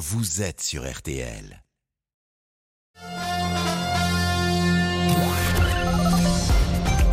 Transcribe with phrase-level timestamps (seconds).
[0.00, 1.62] vous êtes sur RTL.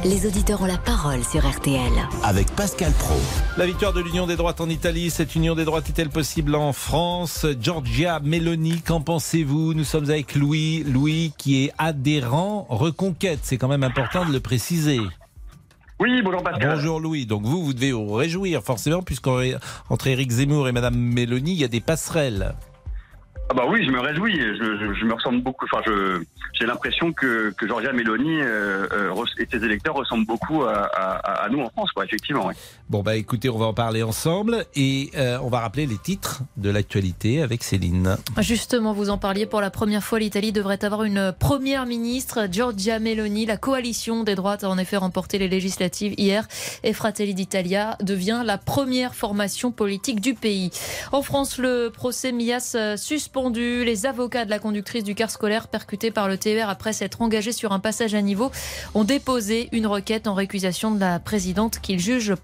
[0.05, 1.91] Les auditeurs ont la parole sur RTL.
[2.23, 3.15] Avec Pascal Pro.
[3.57, 6.71] La victoire de l'Union des droites en Italie, cette union des droites est-elle possible en
[6.71, 7.45] France?
[7.59, 9.73] Giorgia Meloni, qu'en pensez-vous?
[9.73, 14.39] Nous sommes avec Louis, Louis qui est adhérent Reconquête, c'est quand même important de le
[14.39, 15.01] préciser.
[15.99, 16.75] Oui, bonjour Pascal.
[16.75, 21.51] Bonjour Louis, donc vous, vous devez vous réjouir forcément, puisqu'entre Éric Zemmour et Madame Meloni,
[21.51, 22.55] il y a des passerelles.
[23.49, 24.37] Ah bah oui, je me réjouis.
[24.39, 25.65] Je, je, me ressemble beaucoup.
[25.71, 26.21] Enfin, je,
[26.53, 31.43] j'ai l'impression que, que Georgia Meloni euh, euh, et ses électeurs ressemblent beaucoup à, à,
[31.43, 32.03] à nous en France, quoi.
[32.03, 32.51] Effectivement.
[32.89, 36.43] Bon bah écoutez, on va en parler ensemble et euh, on va rappeler les titres
[36.55, 38.15] de l'actualité avec Céline.
[38.37, 42.99] Justement, vous en parliez pour la première fois, l'Italie devrait avoir une première ministre, Giorgia
[42.99, 43.45] Meloni.
[43.45, 46.47] La coalition des droites a en effet remporté les législatives hier
[46.83, 50.71] et Fratelli d'Italia devient la première formation politique du pays.
[51.11, 56.09] En France, le procès Mias suspend les avocats de la conductrice du car scolaire percuté
[56.09, 58.49] par le TER après s'être engagés sur un passage à niveau
[58.95, 62.35] ont déposé une requête en récusation de la présidente qu'ils jugent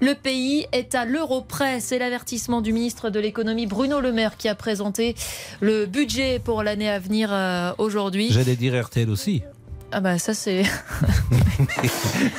[0.00, 1.80] Le pays est à l'euro près.
[1.80, 5.14] C'est l'avertissement du ministre de l'économie Bruno Le Maire qui a présenté
[5.60, 8.28] le budget pour l'année à venir euh, aujourd'hui.
[8.30, 9.42] J'allais dire RTL aussi.
[9.92, 10.64] Ah bah ça c'est...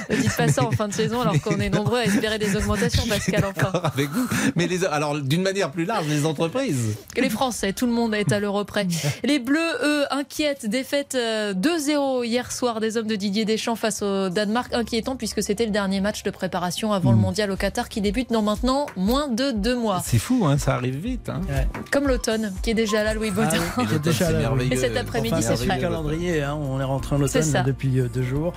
[0.10, 2.56] ne dites pas ça en fin de saison alors qu'on est nombreux à espérer des
[2.56, 3.72] augmentations, Pascal, enfin.
[3.84, 4.28] Avec vous.
[4.56, 6.96] Mais les, alors d'une manière plus large, les entreprises.
[7.16, 8.88] Les Français, tout le monde est à l'euro près.
[9.24, 10.68] Les Bleus, eux, inquiètent.
[10.68, 14.74] Défaite 2-0 euh, hier soir des hommes de Didier Deschamps face au Danemark.
[14.74, 17.22] Inquiétant puisque c'était le dernier match de préparation avant le hmm.
[17.22, 20.02] mondial au Qatar qui débute dans maintenant moins de deux mois.
[20.04, 21.30] C'est fou, hein, ça arrive vite.
[21.30, 21.42] Hein.
[21.92, 23.62] Comme l'automne qui est déjà là, Louis Baudin.
[23.78, 24.28] Ah déjà
[24.70, 28.24] Et cet après-midi, c'est le calendrier, hein, on est rentré en automne depuis euh, deux
[28.24, 28.54] jours.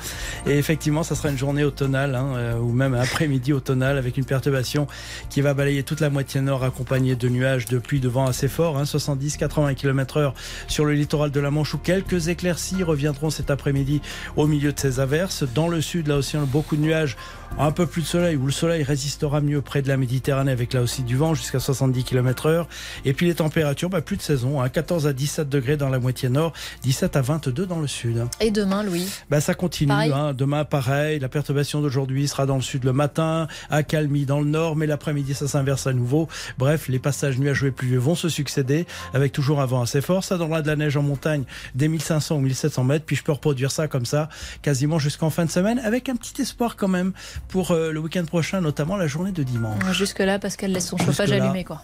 [0.46, 4.16] Et effectivement, ça sera une journée automnale, hein, euh, ou même un après-midi automnal, avec
[4.16, 4.86] une perturbation
[5.28, 8.48] qui va balayer toute la moitié nord, accompagnée de nuages de pluie de vent assez
[8.48, 10.32] forts, 70-80 km/h
[10.68, 14.00] sur le littoral de la Manche, où quelques éclaircies reviendront cet après-midi
[14.36, 15.44] au milieu de ces averses.
[15.54, 17.16] Dans le sud, là aussi, beaucoup de nuages
[17.58, 20.72] un peu plus de soleil, où le soleil résistera mieux près de la Méditerranée avec
[20.72, 22.68] là aussi du vent jusqu'à 70 km heure.
[23.04, 25.98] Et puis les températures, bah, plus de saison, hein, 14 à 17 degrés dans la
[25.98, 28.26] moitié nord, 17 à 22 dans le sud.
[28.40, 29.06] Et demain, Louis?
[29.28, 29.92] Bah, Ça continue.
[29.92, 30.32] Hein.
[30.34, 31.18] Demain, pareil.
[31.18, 34.86] La perturbation d'aujourd'hui sera dans le sud le matin, à Calmy dans le nord, mais
[34.86, 36.28] l'après-midi, ça s'inverse à nouveau.
[36.58, 40.24] Bref, les passages nuageux et pluvieux vont se succéder avec toujours un vent assez fort.
[40.24, 41.44] Ça donnera de la neige en montagne
[41.74, 43.04] des 1500 ou 1700 mètres.
[43.04, 44.28] Puis je peux reproduire ça comme ça
[44.62, 47.12] quasiment jusqu'en fin de semaine avec un petit espoir quand même
[47.48, 49.82] pour euh, le week-end prochain, notamment la journée de dimanche.
[49.92, 51.82] Jusque-là, parce qu'elle laisse son chauffage allumé, quoi.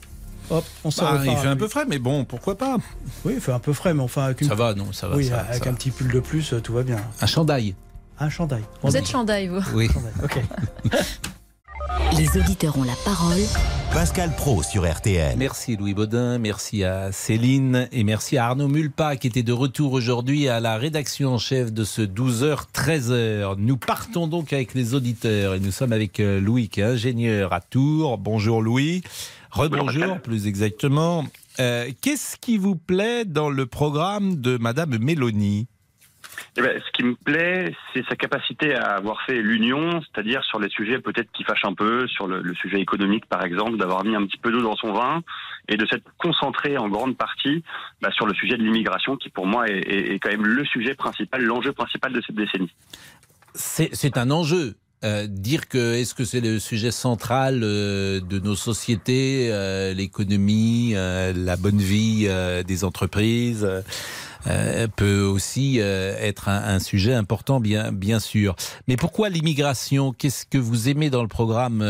[0.48, 2.76] Hop, on bah, il fait un peu frais, mais bon, pourquoi pas?
[3.24, 5.16] Oui, il fait un peu frais, mais enfin avec Ça va, non, ça va.
[5.16, 6.98] Oui, avec un petit pull de plus, tout va bien.
[7.20, 7.74] Un chandail.
[8.18, 8.62] Un chandail.
[8.82, 9.88] Vous êtes chandail, vous Oui.
[10.22, 10.40] ok.
[12.16, 13.40] Les auditeurs ont la parole.
[13.92, 15.36] Pascal Pro sur RTL.
[15.36, 19.92] Merci Louis Baudin, merci à Céline et merci à Arnaud Mulpa qui était de retour
[19.92, 23.56] aujourd'hui à la rédaction en chef de ce 12h-13h.
[23.58, 27.52] Nous partons donc avec les auditeurs et nous sommes avec euh, Louis qui est ingénieur
[27.52, 28.18] à Tours.
[28.18, 29.02] Bonjour Louis.
[29.50, 31.24] Rebonjour plus exactement.
[31.58, 35.68] Euh, qu'est-ce qui vous plaît dans le programme de Madame Mélanie?
[36.58, 40.58] Eh ben, ce qui me plaît, c'est sa capacité à avoir fait l'union, c'est-à-dire sur
[40.58, 44.14] les sujets peut-être qui fâchent un peu, sur le, sujet économique par exemple, d'avoir mis
[44.14, 45.22] un petit peu d'eau dans son vin
[45.68, 47.62] et de s'être concentré en grande partie
[48.00, 51.42] bah, sur le sujet de l'immigration, qui pour moi est, quand même le sujet principal,
[51.42, 52.72] l'enjeu principal de cette décennie.
[53.54, 54.76] C'est un enjeu.
[55.04, 60.94] Euh, dire que est-ce que c'est le sujet central euh, de nos sociétés, euh, l'économie,
[60.94, 62.28] la bonne vie
[62.66, 63.68] des entreprises,
[64.96, 68.54] peut aussi être un, sujet important, bien, bien sûr.
[68.88, 70.12] Mais pourquoi l'immigration?
[70.12, 71.84] Qu'est-ce que vous aimez dans le programme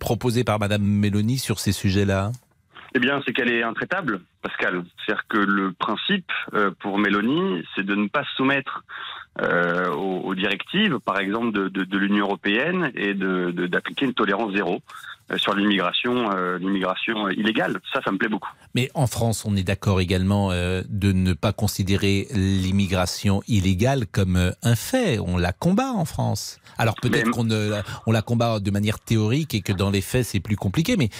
[0.00, 2.32] proposé par Madame Mélanie sur ces sujets-là?
[2.94, 4.82] Eh bien, c'est qu'elle est intraitable, Pascal.
[5.04, 6.32] C'est-à-dire que le principe
[6.80, 8.42] pour Mélanie, c'est de ne pas se
[9.38, 14.80] soumettre aux, directives, par exemple, de, de, l'Union européenne et d'appliquer une tolérance zéro.
[15.30, 17.80] Euh, sur l'immigration, euh, l'immigration illégale.
[17.92, 18.50] Ça, ça me plaît beaucoup.
[18.74, 24.52] Mais en France, on est d'accord également euh, de ne pas considérer l'immigration illégale comme
[24.62, 25.18] un fait.
[25.18, 26.58] On la combat en France.
[26.78, 27.48] Alors peut-être qu'on
[28.06, 31.10] on la combat de manière théorique et que dans les faits c'est plus compliqué, mais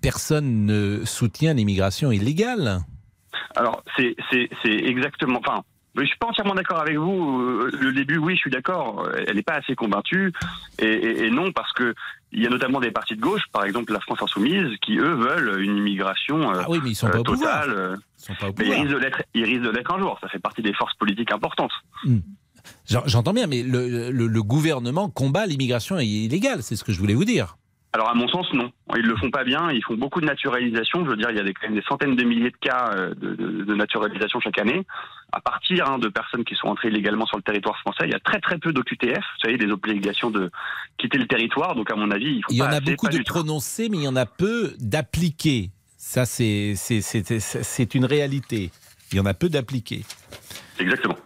[0.00, 2.80] personne ne soutient l'immigration illégale.
[3.56, 4.16] Alors c'est
[4.64, 5.40] exactement.
[5.40, 5.64] Enfin,
[6.02, 7.40] je suis pas entièrement d'accord avec vous.
[7.40, 9.08] Euh, le début, oui, je suis d'accord.
[9.26, 10.32] Elle n'est pas assez convaincue.
[10.78, 11.94] Et, non, parce que
[12.32, 15.14] il y a notamment des partis de gauche, par exemple la France Insoumise, qui eux
[15.14, 17.96] veulent une immigration euh, ah oui, mais ils sont pas totale.
[18.18, 19.22] Ils, sont pas au mais ils risquent de l'être.
[19.34, 20.18] Ils risquent de l'être un jour.
[20.20, 21.72] Ça fait partie des forces politiques importantes.
[22.04, 22.18] Hmm.
[22.86, 26.62] J'entends bien, mais le, le, gouvernement combat l'immigration illégale.
[26.62, 27.56] C'est ce que je voulais vous dire.
[27.94, 28.72] Alors à mon sens, non.
[28.96, 29.70] Ils le font pas bien.
[29.70, 31.04] Ils font beaucoup de naturalisation.
[31.04, 32.90] Je veux dire, il y a des, quand même des centaines de milliers de cas
[32.92, 34.84] euh, de, naturalisation chaque année.
[35.30, 38.14] À partir hein, de personnes qui sont entrées illégalement sur le territoire français, il y
[38.14, 39.18] a très très peu d'OQTF.
[39.18, 40.50] Vous savez, des obligations de
[40.98, 41.76] quitter le territoire.
[41.76, 44.16] Donc à mon avis, il, y en a beaucoup de prononcés, mais il y en
[44.16, 45.70] a peu d'appliqués.
[45.96, 48.72] Ça, c'est c'est une réalité.
[49.12, 50.02] Il y en a peu d'appliqués.
[50.78, 51.16] Exactement.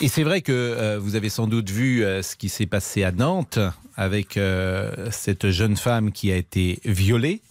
[0.00, 3.04] Et c'est vrai que euh, vous avez sans doute vu euh, ce qui s'est passé
[3.04, 3.58] à Nantes
[3.96, 7.42] avec euh, cette jeune femme qui a été violée.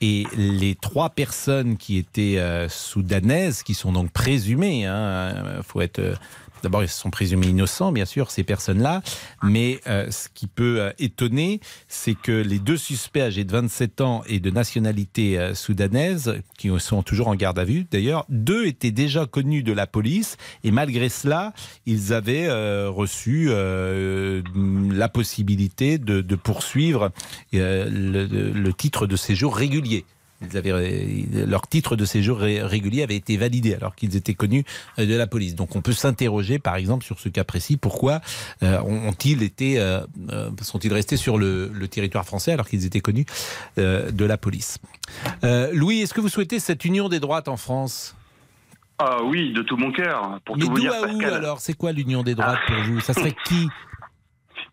[0.00, 2.38] Et les trois personnes qui étaient
[2.68, 6.18] soudanaises, qui sont donc présumées, il hein, faut être
[6.64, 9.02] D'abord, ils sont présumés innocents, bien sûr, ces personnes-là.
[9.42, 14.00] Mais euh, ce qui peut euh, étonner, c'est que les deux suspects âgés de 27
[14.00, 18.64] ans et de nationalité euh, soudanaise, qui sont toujours en garde à vue d'ailleurs, deux
[18.66, 20.38] étaient déjà connus de la police.
[20.64, 21.52] Et malgré cela,
[21.84, 22.50] ils avaient
[22.88, 27.10] reçu la possibilité de, poursuivre
[27.52, 30.06] le titre de séjour régulier
[31.46, 34.64] leur titre de séjour régulier avait été validé alors qu'ils étaient connus
[34.98, 35.54] euh, de la police.
[35.54, 37.76] Donc on peut s'interroger par exemple sur ce cas précis.
[37.76, 38.20] Pourquoi
[38.62, 40.00] euh, ont-ils été, euh,
[40.60, 43.26] sont-ils restés sur le, territoire français alors qu'ils étaient connus
[43.76, 44.78] de la police?
[45.72, 48.16] Louis, est-ce que vous souhaitez cette union des droites en France?
[48.98, 50.40] Ah oui, de tout mon cœur.
[50.44, 51.60] Pour Mais d'où à où alors?
[51.60, 53.00] C'est quoi l'union des droites pour vous?
[53.00, 53.68] Ça serait qui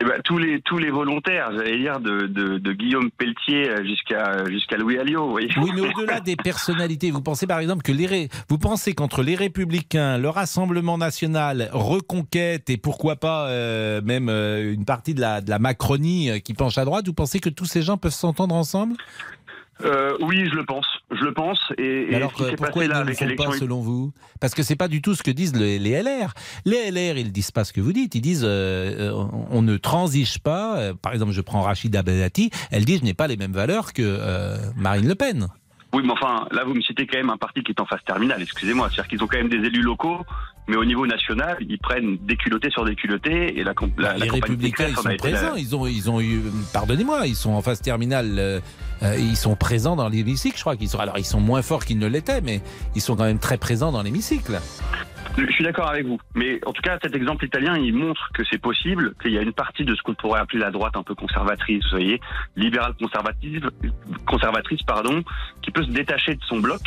[0.01, 4.77] eh ben, tous les tous les volontaires, j'allais dire de, de, Guillaume Pelletier jusqu'à jusqu'à
[4.77, 5.33] Louis Alliot.
[5.33, 9.36] Oui, mais au-delà des personnalités, vous pensez par exemple que les vous pensez qu'entre les
[9.36, 15.42] Républicains, le Rassemblement national, Reconquête et pourquoi pas euh, même euh, une partie de la
[15.42, 18.12] de la Macronie euh, qui penche à droite, vous pensez que tous ces gens peuvent
[18.12, 18.95] s'entendre ensemble?
[19.86, 20.86] Euh, oui, je le pense.
[21.12, 21.60] Je le pense.
[21.78, 24.12] Et, alors, pourquoi ils ne le font pas, selon vous?
[24.39, 26.33] Parce que c'est pas du tout ce que disent les, LR.
[26.66, 28.16] Les LR, ils disent pas ce que vous dites.
[28.16, 30.94] Ils disent euh, euh, on ne transige pas.
[31.01, 32.50] Par exemple, je prends Rachida Benati.
[32.72, 35.48] Elle dit je n'ai pas les mêmes valeurs que Marine Le Pen.
[35.93, 37.99] Oui, mais enfin, là, vous me citez quand même un parti qui est en phase
[38.05, 38.88] terminale, excusez-moi.
[38.89, 40.19] C'est-à-dire qu'ils ont quand même des élus locaux,
[40.67, 43.59] mais au niveau national, ils prennent des culottés sur des culottés.
[43.59, 45.55] Et la, la, les Républicains, ils sont présents.
[45.55, 46.41] Ils, ont, ils ont eu,
[46.71, 48.35] pardonnez-moi, ils sont en phase terminale.
[48.39, 48.59] Euh,
[49.03, 50.99] euh, ils sont présents dans l'hémicycle, je crois qu'ils sont.
[50.99, 52.61] Alors, ils sont moins forts qu'ils ne l'étaient, mais
[52.95, 54.59] ils sont quand même très présents dans l'hémicycle.
[55.38, 56.19] Je suis d'accord avec vous.
[56.36, 59.42] Mais en tout cas, cet exemple italien, il montre que c'est possible, qu'il y a
[59.42, 62.19] une partie de ce qu'on pourrait appeler la droite un peu conservatrice, vous voyez,
[62.56, 63.62] libérale conservatrice,
[64.25, 65.24] conservatrice pardon,
[65.62, 66.81] qui peut se détacher de son bloc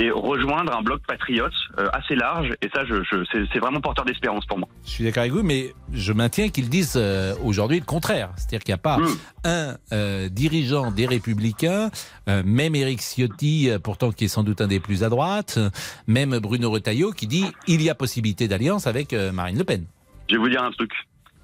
[0.00, 2.54] et rejoindre un bloc patriote euh, assez large.
[2.62, 4.68] Et ça, je, je c'est vraiment porteur d'espérance pour moi.
[4.84, 8.30] Je suis d'accord avec vous, mais je maintiens qu'ils disent euh, aujourd'hui le contraire.
[8.36, 9.16] C'est-à-dire qu'il n'y a pas hmm.
[9.44, 11.90] un euh, dirigeant des Républicains,
[12.26, 15.58] même Éric Ciotti, pourtant qui est sans doute un des plus à droite,
[16.06, 19.86] même Bruno Retailleau, qui dit il y a possibilité d'alliance avec Marine Le Pen.
[20.28, 20.92] Je vais vous dire un truc.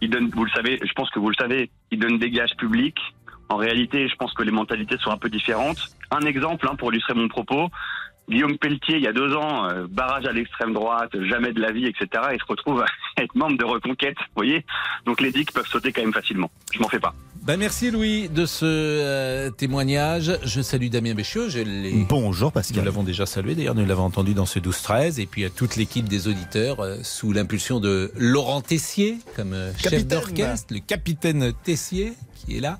[0.03, 2.55] Il donne, vous le savez, je pense que vous le savez, il donne des gages
[2.59, 2.99] publics.
[3.49, 5.79] En réalité, je pense que les mentalités sont un peu différentes.
[6.11, 7.71] Un exemple, hein, pour illustrer mon propos,
[8.29, 11.73] Guillaume Pelletier, il y a deux ans, euh, barrage à l'extrême droite, jamais de la
[11.73, 12.23] vie, etc.
[12.33, 12.87] Il se retrouve à
[13.23, 14.65] être membre de Reconquête, vous voyez
[15.05, 16.51] Donc les dicks peuvent sauter quand même facilement.
[16.73, 17.15] Je m'en fais pas.
[17.43, 20.39] Ben merci Louis de ce euh, témoignage.
[20.45, 21.51] Je salue Damien Béchiot.
[21.51, 21.61] Je
[22.09, 22.79] Bonjour Pascal.
[22.79, 25.21] Nous l'avons déjà salué d'ailleurs, nous l'avons entendu dans ce 12-13.
[25.21, 30.07] Et puis à toute l'équipe des auditeurs, euh, sous l'impulsion de Laurent Tessier, comme chef
[30.07, 32.79] d'orchestre, le capitaine Tessier qui est là.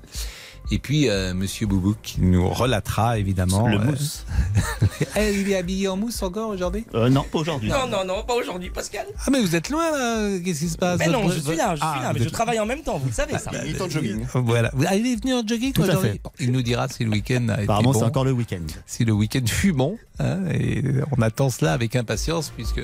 [0.71, 4.25] Et puis euh, Monsieur Boubou qui nous relatera évidemment le euh, mousse.
[5.17, 6.85] Eh, il est habillé en mousse encore aujourd'hui?
[6.93, 7.69] Euh, Non, pas aujourd'hui.
[7.69, 9.05] Non, non, non, pas aujourd'hui, Pascal.
[9.25, 10.39] Ah mais vous êtes loin là.
[10.43, 10.99] Qu'est-ce qui se passe?
[10.99, 12.97] Mais non, je suis là, je suis ah, là, mais je travaille en même temps.
[12.97, 13.51] Vous le savez ça.
[13.65, 14.25] il est en jogging.
[14.33, 14.71] Voilà.
[14.87, 16.21] Ah, il est venu en jogging aujourd'hui?
[16.39, 18.65] Il nous dira si le week-end a été Apparemment, c'est encore le week-end.
[18.85, 20.83] Si le week-end fut bon, hein, et
[21.17, 22.81] on attend cela avec impatience puisque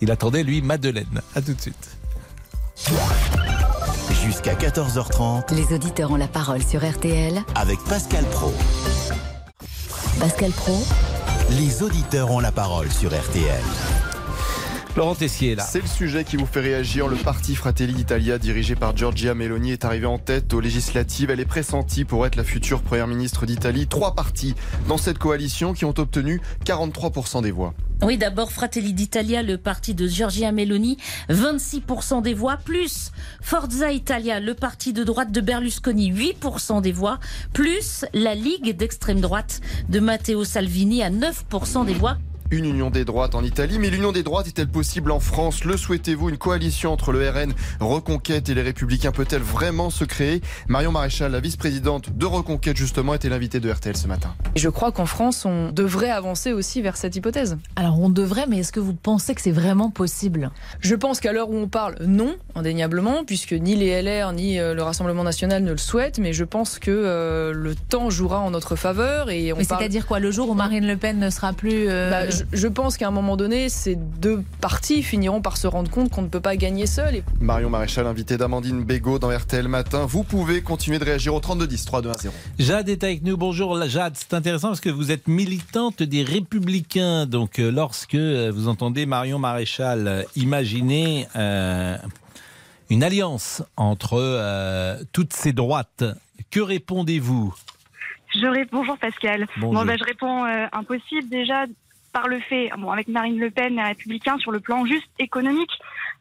[0.00, 1.20] il attendait lui Madeleine.
[1.34, 1.90] À tout de suite.
[4.24, 5.54] Jusqu'à 14h30.
[5.54, 7.42] Les auditeurs ont la parole sur RTL.
[7.54, 8.52] Avec Pascal Pro.
[10.18, 10.78] Pascal Pro.
[11.50, 13.93] Les auditeurs ont la parole sur RTL.
[14.96, 15.64] Laurent Tessier, là.
[15.64, 17.08] C'est le sujet qui vous fait réagir.
[17.08, 21.30] Le parti Fratelli d'Italia, dirigé par Giorgia Meloni, est arrivé en tête aux législatives.
[21.30, 23.88] Elle est pressentie pour être la future première ministre d'Italie.
[23.88, 24.54] Trois partis
[24.86, 27.74] dans cette coalition qui ont obtenu 43% des voix.
[28.02, 30.96] Oui, d'abord Fratelli d'Italia, le parti de Giorgia Meloni,
[31.28, 33.10] 26% des voix, plus
[33.42, 37.18] Forza Italia, le parti de droite de Berlusconi, 8% des voix,
[37.52, 42.16] plus la Ligue d'extrême droite de Matteo Salvini à 9% des voix.
[42.54, 43.78] Une union des droites en Italie.
[43.78, 45.64] Mais l'union des droites est-elle possible en France?
[45.64, 46.28] Le souhaitez-vous?
[46.28, 50.40] Une coalition entre le RN, Reconquête et les Républicains peut-elle vraiment se créer?
[50.68, 54.34] Marion Maréchal, la vice-présidente de Reconquête justement, était l'invitée de RTL ce matin.
[54.54, 57.56] Je crois qu'en France, on devrait avancer aussi vers cette hypothèse.
[57.76, 60.50] Alors on devrait, mais est-ce que vous pensez que c'est vraiment possible?
[60.80, 64.74] Je pense qu'à l'heure où on parle, non, indéniablement, puisque ni les LR ni euh,
[64.74, 68.50] le Rassemblement national ne le souhaitent, mais je pense que euh, le temps jouera en
[68.50, 69.30] notre faveur.
[69.30, 70.20] Et on mais c'est-à-dire quoi?
[70.20, 71.88] Le jour où Marine Le Pen ne sera plus...
[71.88, 75.90] Euh, bah, je, pense qu'à un moment donné, ces deux partis finiront par se rendre
[75.90, 77.22] compte qu'on ne peut pas gagner seul.
[77.40, 80.06] Marion Maréchal, invitée d'Amandine Bégaud dans RTL Matin.
[80.06, 82.34] Vous pouvez continuer de réagir au 3210 3 2 1 0.
[82.58, 83.36] Jade est avec nous.
[83.36, 87.26] Bonjour Jade, c'est intéressant parce que vous êtes militante des Républicains.
[87.26, 91.26] Donc lorsque vous entendez Marion Maréchal imaginer
[92.90, 96.04] une alliance entre euh, toutes ces droites.
[96.50, 97.54] Que répondez-vous?
[98.34, 99.46] Je réponds, bonjour Pascal.
[99.58, 101.66] Bon, bah, je réponds euh, impossible déjà
[102.14, 105.08] par le fait, bon, avec Marine Le Pen et les Républicains sur le plan juste
[105.18, 105.72] économique.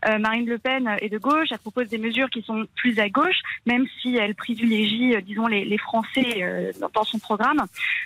[0.08, 3.08] Euh, Marine Le Pen est de gauche, elle propose des mesures qui sont plus à
[3.08, 7.64] gauche, même si elle privilégie, disons, les, Français dans son programme.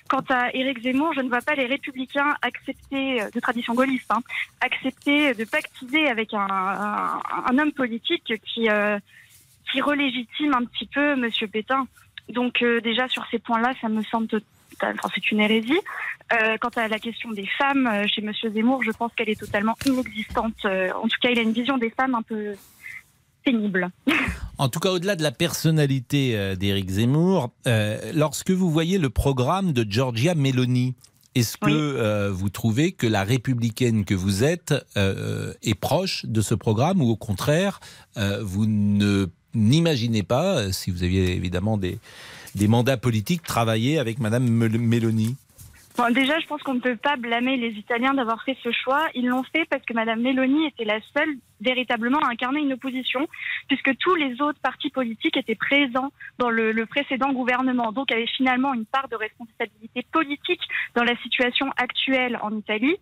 [0.09, 4.21] Quant à Éric Zemmour, je ne vois pas les Républicains accepter, de tradition gaulliste, hein,
[4.61, 6.47] accepter de pactiser avec un,
[7.49, 8.67] un, homme politique qui,
[9.71, 11.87] qui relégitime un petit peu Monsieur Pétain.
[12.29, 14.27] Donc euh, déjà sur ces points-là, ça me semble
[14.81, 15.79] enfin, c'est une hérésie.
[16.33, 19.39] Euh, quant à la question des femmes, euh, chez Monsieur Zemmour, je pense qu'elle est
[19.39, 20.65] totalement inexistante.
[20.65, 22.55] en tout cas, il a une vision des femmes un peu
[23.43, 23.89] pénible.
[24.59, 27.51] En tout cas, au-delà de la personnalité d'Éric Zemmour,
[28.15, 30.95] lorsque vous voyez le programme de Giorgia Meloni,
[31.35, 37.03] est-ce que vous trouvez que la républicaine que vous êtes est proche de ce programme
[37.03, 37.79] ou au contraire,
[38.15, 41.99] vous ne n'imaginez pas, euh, si vous aviez évidemment des,
[42.57, 45.37] des mandats politiques, travailler avec Madame Meloni
[45.97, 49.07] Bon, déjà, je pense qu'on ne peut pas blâmer les Italiens d'avoir fait ce choix.
[49.15, 53.27] Ils l'ont fait parce que Madame Meloni était la seule véritablement à incarner une opposition,
[53.67, 57.91] puisque tous les autres partis politiques étaient présents dans le, le précédent gouvernement.
[57.93, 60.61] Donc, avait finalement une part de responsabilité politique
[60.93, 62.97] dans la situation actuelle en Italie.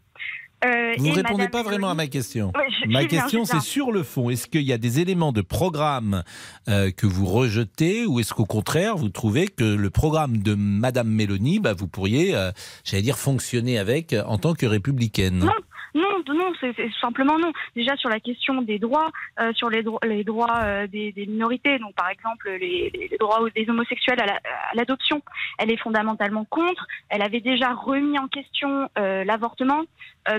[0.64, 2.54] Euh, Vous ne répondez pas vraiment à ma question.
[2.88, 4.30] ma question, c'est sur le fond.
[4.30, 6.24] Est-ce qu'il y a des éléments de programme
[6.70, 11.10] euh, que vous rejetez ou est-ce qu'au contraire, vous trouvez que le programme de Madame
[11.10, 12.52] Mélanie, bah, vous pourriez, euh,
[12.84, 15.40] j'allais dire, fonctionner avec en tant que républicaine?
[15.40, 15.52] Non,
[15.96, 17.52] non, c'est simplement non.
[17.76, 21.96] Déjà sur la question des droits, euh, sur les, les droits euh, des, minorités, donc
[21.96, 24.40] par exemple les, droits des homosexuels à
[24.74, 25.22] l'adoption,
[25.58, 26.86] elle est fondamentalement contre.
[27.10, 29.84] Elle avait déjà remis en question euh, l'avortement,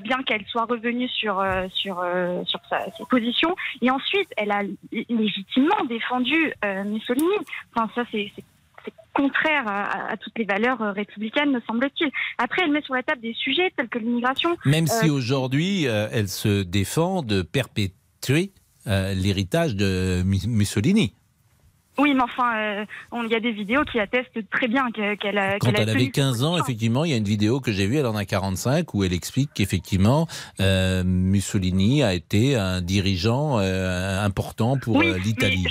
[0.03, 2.05] bien qu'elle soit revenue sur sur
[2.45, 3.55] sur sa, ses positions.
[3.83, 4.63] Et ensuite, elle a
[5.09, 6.53] légitimement défendu
[6.85, 7.37] Mussolini.
[7.75, 8.33] Enfin, ça c'est
[9.17, 12.11] contraire à, toutes les valeurs euh, républicaines, me semble-t-il.
[12.37, 14.57] Après, elle met sur la table des sujets tels que l'immigration.
[14.67, 18.53] Même si euh, aujourd'hui, euh, elle se défend de perpétuer
[18.87, 21.13] l'héritage de Mussolini.
[21.99, 25.59] Oui, mais enfin, il y a des vidéos qui attestent très bien qu'elle a.
[25.59, 28.07] Quand elle avait 15 ans, effectivement, il y a une vidéo que j'ai vue, elle
[28.07, 30.29] en a 45, où elle explique qu'effectivement,
[30.61, 35.67] Mussolini a été un dirigeant important pour l'Italie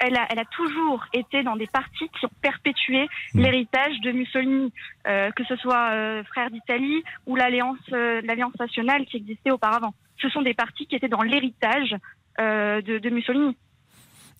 [0.00, 3.40] elle a, elle a toujours été dans des partis qui ont perpétué mmh.
[3.40, 4.72] l'héritage de Mussolini,
[5.06, 9.94] euh, que ce soit euh, Frères d'Italie ou l'Alliance euh, l'Alliance nationale qui existait auparavant.
[10.20, 11.96] Ce sont des partis qui étaient dans l'héritage
[12.40, 13.56] euh, de, de, Mussolini.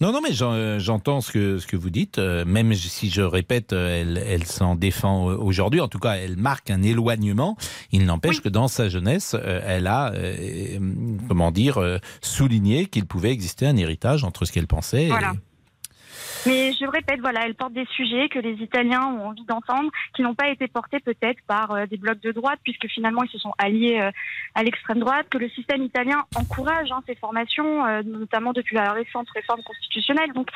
[0.00, 0.33] Non, non, mais
[0.79, 2.17] j'entends ce que, ce que vous dites.
[2.19, 5.81] Même si je répète, elle, elle s'en défend aujourd'hui.
[5.81, 7.59] En tout cas, elle marque un éloignement.
[7.93, 10.14] Il n'empêche que dans sa jeunesse, elle a,
[11.29, 11.79] comment dire,
[12.23, 15.35] souligné qu'il pouvait exister un héritage entre ce qu'elle pensait voilà.
[16.47, 20.23] Mais je répète, voilà, elle porte des sujets que les Italiens ont envie d'entendre, qui
[20.23, 23.38] n'ont pas été portés peut-être par euh, des blocs de droite, puisque finalement ils se
[23.38, 24.11] sont alliés euh,
[24.54, 28.92] à l'extrême droite, que le système italien encourage hein, ces formations, euh, notamment depuis la
[28.92, 30.32] récente réforme constitutionnelle.
[30.32, 30.49] Donc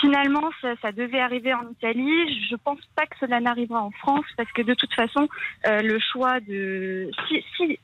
[0.00, 2.48] finalement, ça, ça, devait arriver en Italie.
[2.50, 5.28] Je pense pas que cela n'arrivera en France, parce que de toute façon,
[5.64, 7.78] le choix de si, si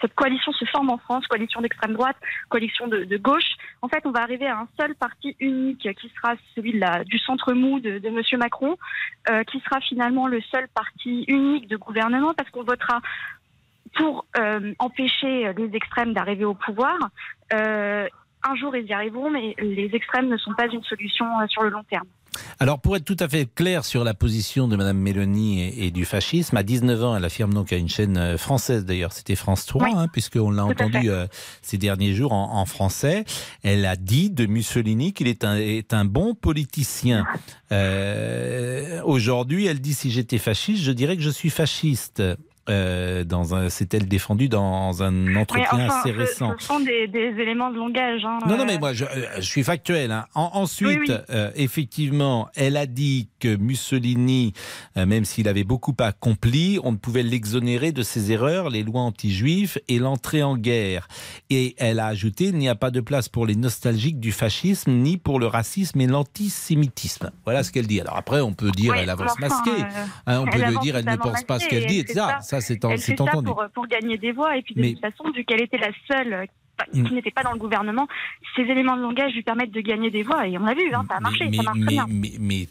[0.00, 2.16] cette coalition se forme en France, coalition d'extrême droite,
[2.48, 6.12] coalition de, de, gauche, en fait, on va arriver à un seul parti unique qui
[6.16, 8.76] sera celui du centre mou de, de Monsieur Macron,
[9.30, 13.00] euh, qui sera finalement le seul parti unique de gouvernement parce qu'on votera
[13.94, 16.98] pour euh, empêcher les extrêmes d'arriver au pouvoir.
[17.52, 18.08] Euh,
[18.42, 21.70] un jour, ils y arriveront, mais les extrêmes ne sont pas une solution sur le
[21.70, 22.08] long terme.
[22.58, 26.04] Alors, pour être tout à fait clair sur la position de Mme Mélanie et, du
[26.04, 29.66] fascisme, à 19 ans, elle affirme donc à une chaîne euh, française, d'ailleurs, c'était France
[29.66, 31.26] 3, hein, puisqu'on l'a entendu euh,
[31.60, 33.24] ces derniers jours en, français.
[33.62, 37.26] Elle a dit de Mussolini qu'il est un, est un bon politicien.
[37.72, 42.22] Euh, Aujourd'hui, elle dit si j'étais fasciste, je dirais que je suis fasciste.
[42.70, 46.54] Euh, dans un, c'est-elle défendue dans un entretien assez récent.
[46.60, 48.24] Ce, sont des, éléments de langage.
[48.24, 50.12] Hein, non, non, mais moi, je, euh, suis factuel.
[50.12, 50.26] Hein.
[50.34, 54.52] ensuite, euh, effectivement, elle a dit que Mussolini,
[54.94, 59.80] même s'il avait beaucoup accompli, on ne pouvait l'exonérer de ses erreurs, les lois anti-juives
[59.88, 61.08] et l'entrée en guerre.
[61.50, 64.92] Et elle a ajouté, il n'y a pas de place pour les nostalgiques du fascisme,
[64.92, 67.32] ni pour le racisme et l'antisémitisme.
[67.44, 68.00] Voilà ce qu'elle dit.
[68.00, 69.82] Alors après, on peut dire, elle avance masquée.
[70.26, 72.20] Hein, on peut dire, elle ne pense pas ce qu'elle dit, etc.
[72.60, 73.46] Ça, c'est entendu.
[73.46, 74.56] Pour, pour, gagner des voix.
[74.56, 76.48] Et puis, de toute façon, vu qu'elle était la seule
[76.92, 77.14] qui mm.
[77.14, 78.08] n'était pas dans le gouvernement,
[78.56, 80.46] ces éléments de langage lui permettent de gagner des voix.
[80.46, 82.06] Et on a vu, hein, ça a marché, mais, ça marche mais, bien.
[82.08, 82.68] Mais,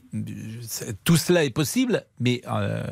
[1.04, 2.84] tout cela est possible, mais euh,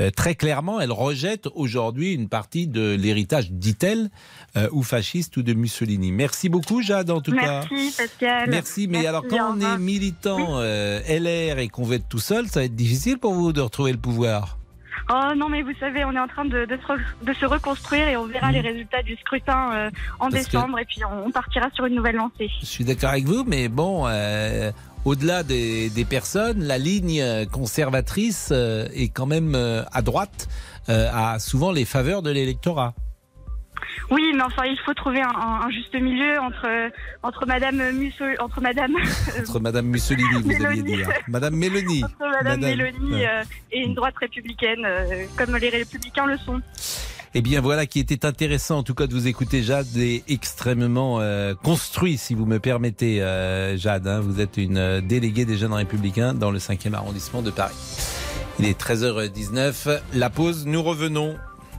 [0.00, 4.10] euh, très clairement, elle rejette aujourd'hui une partie de l'héritage, dit-elle,
[4.56, 6.12] euh, ou fasciste ou de Mussolini.
[6.12, 7.64] Merci beaucoup, Jade, en tout cas.
[7.70, 8.50] Merci, Pascal.
[8.50, 12.60] Merci, mais alors quand on est militant LR et qu'on veut être tout seul, ça
[12.60, 14.57] va être difficile pour vous de retrouver le pouvoir.
[15.10, 18.26] Oh non, mais vous savez, on est en train de, de, se, reconstruire et on
[18.26, 22.16] verra les résultats du scrutin euh, en décembre et puis on, partira sur une nouvelle
[22.16, 22.50] lancée.
[22.60, 24.70] Je suis d'accord avec vous, mais bon, euh,
[25.06, 30.48] au-delà des, des, personnes, la ligne conservatrice euh, est quand même à droite,
[30.88, 32.94] a souvent les faveurs de l'électorat.
[34.10, 36.90] Oui, mais enfin, il faut trouver un, juste milieu entre
[37.22, 38.94] entre Madame Mussolini, entre Madame
[39.40, 41.08] entre Madame Mussolini, vous aviez dit, hein.
[41.28, 46.38] Madame Mélanie, entre Madame, Mélanie euh, et une droite républicaine, euh, comme les républicains le
[46.38, 46.60] sont.
[47.34, 51.20] Eh bien voilà qui était intéressant en tout cas de vous écouter Jade et extrêmement
[51.20, 53.18] euh, construit si vous me permettez
[53.76, 54.06] Jade.
[54.08, 54.20] Hein.
[54.20, 57.74] vous êtes une déléguée des jeunes républicains dans le 5e arrondissement de Paris.
[58.58, 60.00] Il est 13h19.
[60.14, 61.36] La pause, nous revenons.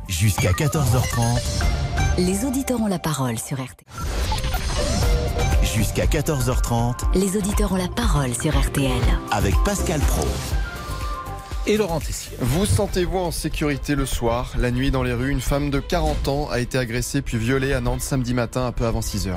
[0.07, 1.78] Jusqu'à 14h30.
[2.19, 3.87] Les auditeurs ont la parole sur RTL.
[5.63, 7.17] Jusqu'à 14h30.
[7.17, 8.91] Les auditeurs ont la parole sur RTL.
[9.31, 10.27] Avec Pascal Pro.
[11.65, 12.35] Et Laurent Tessier.
[12.41, 14.51] Vous sentez-vous en sécurité le soir?
[14.57, 17.71] La nuit dans les rues, une femme de 40 ans a été agressée puis violée
[17.71, 19.35] à Nantes samedi matin un peu avant 6 h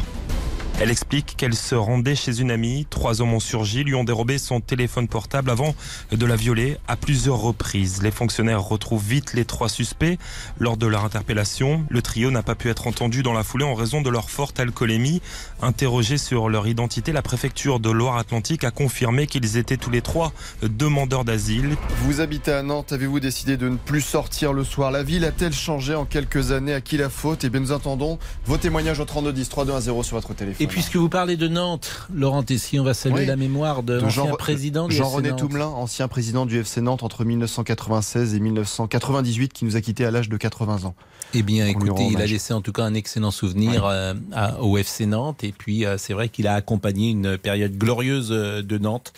[0.83, 2.89] elle explique qu'elle se rendait chez une amie.
[2.91, 5.77] Trois hommes ont surgi, lui ont dérobé son téléphone portable avant
[6.11, 8.03] de la violer à plusieurs reprises.
[8.03, 10.19] Les fonctionnaires retrouvent vite les trois suspects.
[10.59, 13.75] Lors de leur interpellation, le trio n'a pas pu être entendu dans la foulée en
[13.75, 15.23] raison de leur forte alcoolémie.
[15.61, 20.33] Interrogés sur leur identité, la préfecture de Loire-Atlantique a confirmé qu'ils étaient tous les trois
[20.63, 21.77] demandeurs d'asile.
[22.03, 24.91] Vous habitez à Nantes, avez-vous décidé de ne plus sortir le soir?
[24.91, 26.75] La ville a-t-elle changé en quelques années?
[26.75, 27.45] À qui la faute?
[27.45, 30.72] Eh bien, nous attendons vos témoignages au 3210 3210 sur votre téléphone.
[30.73, 34.89] Puisque vous parlez de Nantes, Laurent Tessier, on va saluer la mémoire de, l'ancien président
[34.89, 39.83] du Jean-René Toumelin, ancien président du FC Nantes entre 1996 et 1998, qui nous a
[39.83, 40.95] quittés à l'âge de 80 ans.
[41.35, 44.15] Eh bien, écoutez, il a laissé en tout cas un excellent souvenir euh,
[44.61, 45.45] au FC Nantes.
[45.45, 49.13] Et puis, euh, c'est vrai qu'il a accompagné une période glorieuse euh, de Nantes.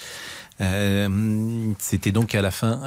[1.78, 2.80] C'était donc à la fin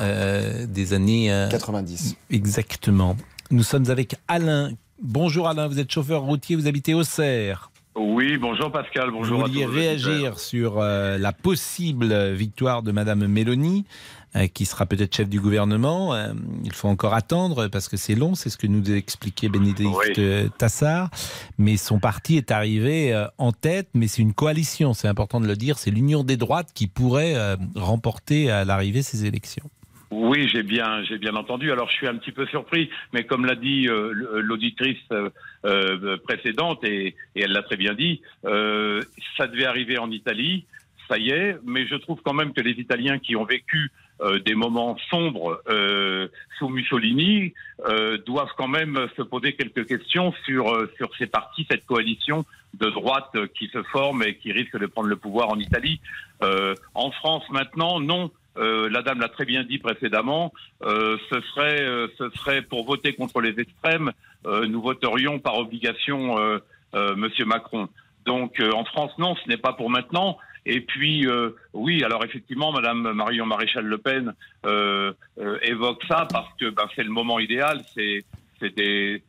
[0.67, 2.15] des années 90.
[2.31, 3.15] Exactement.
[3.49, 4.71] Nous sommes avec Alain.
[5.01, 7.69] Bonjour Alain, vous êtes chauffeur routier, vous habitez Auxerre.
[7.99, 13.85] Oui, bonjour Pascal, bonjour Vous vouliez réagir sur euh, la possible victoire de Madame Mélanie,
[14.35, 16.13] euh, qui sera peut-être chef du gouvernement.
[16.13, 16.31] Euh,
[16.63, 20.21] il faut encore attendre parce que c'est long, c'est ce que nous expliquait Bénédicte
[20.59, 21.09] Tassard.
[21.57, 25.55] Mais son parti est arrivé en tête, mais c'est une coalition, c'est important de le
[25.55, 29.67] dire, c'est l'union des droites qui pourrait remporter à l'arrivée ces élections.
[30.09, 31.71] Oui, j'ai bien, j'ai bien entendu.
[31.71, 35.29] Alors, je suis un petit peu surpris, mais comme l'a dit euh, l'auditrice euh,
[35.65, 40.65] euh, précédente, et, elle l'a très bien dit, ça devait arriver en Italie,
[41.09, 43.91] ça y est, mais je trouve quand même que les Italiens qui ont vécu
[44.45, 45.61] des moments sombres
[46.57, 47.53] sous Mussolini
[48.25, 53.31] doivent quand même se poser quelques questions sur sur ces partis, cette coalition de droite
[53.57, 56.01] qui se forme et qui risque de prendre le pouvoir en Italie.
[56.41, 58.31] en France maintenant, non.
[58.57, 62.85] Euh, la dame l'a très bien dit précédemment, euh, ce serait euh, ce serait pour
[62.85, 64.11] voter contre les extrêmes,
[64.45, 66.37] nous voterions par obligation
[66.93, 67.89] Monsieur Macron.
[68.25, 70.37] Donc en France non, ce n'est pas pour maintenant.
[70.65, 71.27] Et puis
[71.73, 74.33] oui, alors effectivement, Madame Marion Maréchal Le Pen
[75.63, 78.23] évoque ça parce que ben, c'est le moment idéal, c'est
[78.75, 79.21] des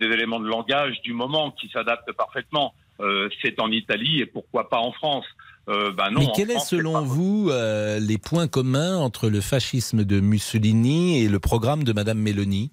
[0.00, 2.74] éléments de langage du moment qui s'adaptent parfaitement.
[3.42, 5.26] c'est en Italie et pourquoi pas en France.
[5.68, 10.20] Euh, bah Mais quels est selon vous euh, les points communs entre le fascisme de
[10.20, 12.70] Mussolini et le programme de Madame Meloni?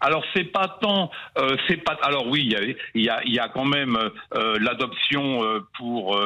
[0.00, 1.96] Alors c'est pas tant, euh, c'est pas.
[2.02, 2.54] Alors oui,
[2.94, 3.98] il y a, y a, quand même
[4.32, 5.40] l'adoption
[5.76, 6.20] pour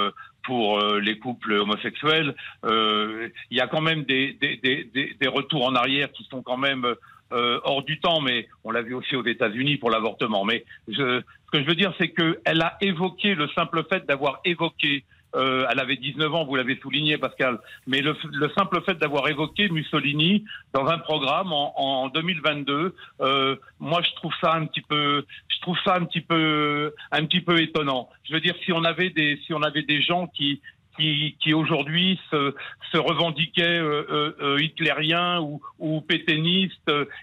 [0.45, 2.35] pour les couples homosexuels.
[2.65, 6.57] Il y a quand même des, des, des, des, retours en arrière qui sont quand
[6.57, 6.87] même
[7.31, 10.47] hors du temps, mais on l'a vu aussi aux États-Unis pour l'avortement.
[10.47, 14.41] Mais je, ce que je veux dire, c'est qu'elle a évoqué le simple fait d'avoir
[14.47, 15.05] évoqué
[15.37, 17.59] euh, elle avait 19 ans, vous l'avez souligné, Pascal.
[17.87, 23.57] Mais le, le simple fait d'avoir évoqué Mussolini dans un programme en, en 2022, euh,
[23.79, 27.41] moi, je trouve ça un petit peu, je trouve ça un petit peu, un petit
[27.41, 28.09] peu étonnant.
[28.25, 30.61] Je veux dire, si on avait des, si on avait des gens qui
[30.97, 32.55] qui, qui aujourd'hui se,
[32.91, 36.03] se revendiquaient euh, hitlériens ou, ou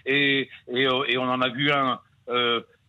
[0.06, 1.98] et, et, on en a vu un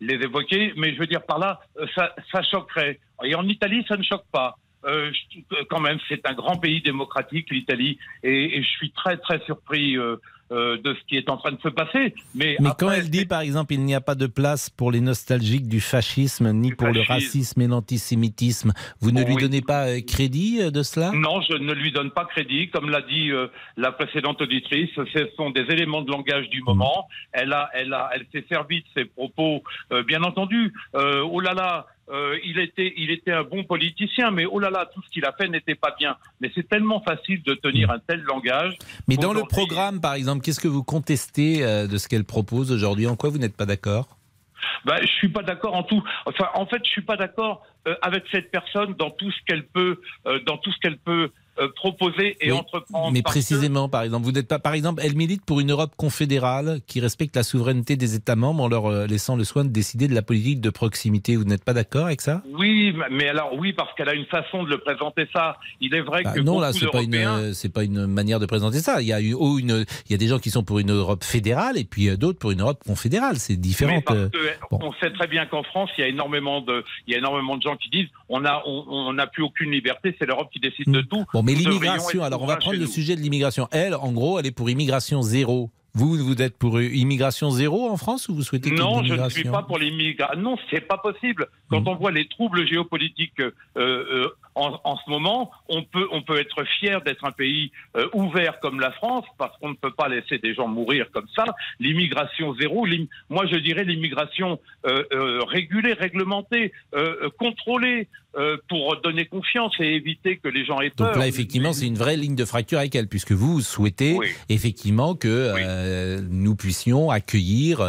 [0.00, 1.60] les évoquer, mais je veux dire par là,
[1.96, 3.00] ça choquerait.
[3.24, 4.56] Et en Italie, ça ne choque pas.
[4.86, 5.10] Euh,
[5.68, 9.96] quand même, c'est un grand pays démocratique, l'Italie, et, et, je suis très très surpris
[9.96, 10.16] euh,
[10.52, 12.14] euh, de ce qui est en train de se passer.
[12.36, 15.00] Mais, mais quand elle dit, par exemple, il n'y a pas de place pour les
[15.00, 20.70] nostalgiques du fascisme, ni pour le racisme et l'antisémitisme, vous ne lui donnez pas crédit
[20.70, 21.10] de cela?
[21.12, 22.70] Non, je ne lui donne pas crédit.
[22.70, 23.32] Comme l'a dit
[23.76, 27.08] la précédente auditrice, ce sont des éléments de langage du moment.
[27.32, 29.64] Elle a, elle a, elle s'est servie de ses propos,
[30.06, 30.72] bien entendu.
[30.94, 34.88] oh là là, euh, il était, il était un bon politicien, mais oh là là,
[34.92, 36.16] tout ce qu'il a fait n'était pas bien.
[36.40, 38.76] Mais c'est tellement facile de tenir un tel langage.
[39.08, 42.70] Mais dans le programme, par exemple, qu'est-ce que vous contestez euh, de ce qu'elle propose
[42.70, 43.06] aujourd'hui?
[43.06, 44.16] En quoi vous n'êtes pas d'accord?
[44.84, 46.02] Ben, je suis pas d'accord en tout.
[46.26, 49.66] Enfin, en fait, je suis pas d'accord euh, avec cette personne dans tout ce qu'elle
[49.66, 53.12] peut, euh, dans tout ce qu'elle peut euh, proposer et entreprendre.
[53.12, 56.80] Mais précisément, par exemple, vous n'êtes pas, par exemple, elle milite pour une Europe confédérale
[56.86, 60.08] qui respecte la souveraineté des États membres en leur euh, laissant le soin de décider
[60.08, 61.36] de la politique de proximité.
[61.36, 62.42] Vous n'êtes pas d'accord avec ça?
[62.58, 65.56] Oui, mais alors oui, parce qu'elle a une façon de le présenter ça.
[65.80, 68.46] Il est vrai bah que non, là, c'est pas une, c'est pas une manière de
[68.46, 69.00] présenter ça.
[69.00, 71.24] Il y a une, une, il y a des gens qui sont pour une Europe
[71.24, 73.36] fédérale et puis euh, d'autres pour une Europe confédérale.
[73.36, 74.02] C'est différent.
[74.70, 77.56] On sait très bien qu'en France, il y a énormément de, il y a énormément
[77.56, 80.90] de gens qui disent on a, on n'a plus aucune liberté, c'est l'Europe qui décide
[80.90, 81.06] de hmm.
[81.06, 81.24] tout.
[81.32, 83.68] Bon, mais l'immigration, alors on va prendre le sujet de l'immigration.
[83.70, 85.70] Elle, en gros, elle est pour immigration zéro.
[85.94, 89.44] Vous, vous êtes pour immigration zéro en France ou vous souhaitez Non, je ne suis
[89.44, 90.40] pas pour l'immigration.
[90.40, 91.46] Non, c'est pas possible.
[91.70, 91.88] Quand hmm.
[91.88, 96.40] on voit les troubles géopolitiques euh, euh, en, en, ce moment, on peut, on peut
[96.40, 100.08] être fier d'être un pays euh, ouvert comme la France parce qu'on ne peut pas
[100.08, 101.44] laisser des gens mourir comme ça.
[101.78, 102.86] L'immigration zéro,
[103.28, 106.72] moi je dirais l'immigration euh, euh, régulée, réglementée,
[107.38, 108.08] contrôlée
[108.68, 111.08] pour donner confiance et éviter que les gens aient peur.
[111.08, 115.14] Donc là, effectivement, c'est une vraie ligne de fracture avec elle, puisque vous souhaitez effectivement
[115.14, 117.86] que nous puissions accueillir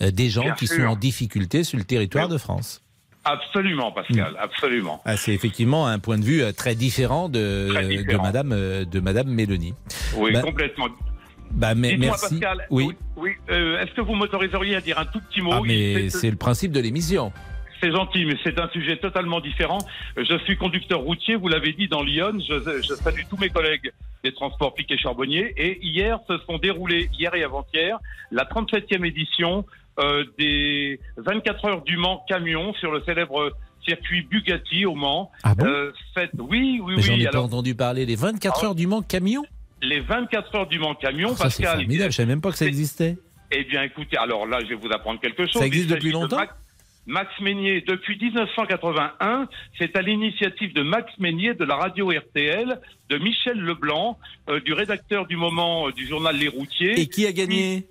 [0.00, 2.81] des gens qui sont en difficulté sur le territoire de France.
[3.24, 4.36] Absolument, Pascal, hmm.
[4.40, 5.02] absolument.
[5.04, 7.68] Ah, c'est effectivement un point de vue euh, très différent de,
[8.02, 9.74] de Madame euh, de Madame Mélanie.
[10.16, 10.88] Oui, bah, complètement.
[11.52, 12.40] Bah, mais, merci.
[12.40, 12.90] Pascal, oui.
[13.16, 15.52] oui, euh, Est-ce que vous m'autoriseriez à dire un tout petit mot?
[15.52, 17.32] Ah, mais c'est le principe de l'émission.
[17.80, 19.78] C'est gentil, mais c'est un sujet totalement différent.
[20.16, 22.38] Je suis conducteur routier, vous l'avez dit, dans Lyon.
[22.38, 25.52] Je, je salue tous mes collègues des transports piquet charbonnier.
[25.56, 27.98] Et hier se sont déroulés, hier et avant-hier,
[28.30, 29.64] la 37e édition
[29.98, 33.52] euh, des 24 heures du Mans camion sur le célèbre
[33.86, 35.30] circuit Bugatti au Mans.
[35.42, 35.92] Ah bon euh,
[36.38, 37.02] Oui, oui, oui.
[37.02, 38.06] J'en ai pas entendu parler.
[38.06, 38.66] Les 24 ah.
[38.66, 39.42] heures du Mans camion
[39.82, 41.68] Les 24 heures du Mans camion, ah, Pascal.
[41.70, 43.18] C'est formidable, je savais même pas que ça existait.
[43.50, 45.60] Eh bien, écoutez, alors là, je vais vous apprendre quelque chose.
[45.60, 46.40] Ça existe depuis longtemps
[47.06, 53.18] Max Meignier, depuis 1981, c'est à l'initiative de Max Meignier de la radio RTL, de
[53.18, 57.00] Michel Leblanc, euh, du rédacteur du moment du journal Les Routiers.
[57.00, 57.86] Et qui a gagné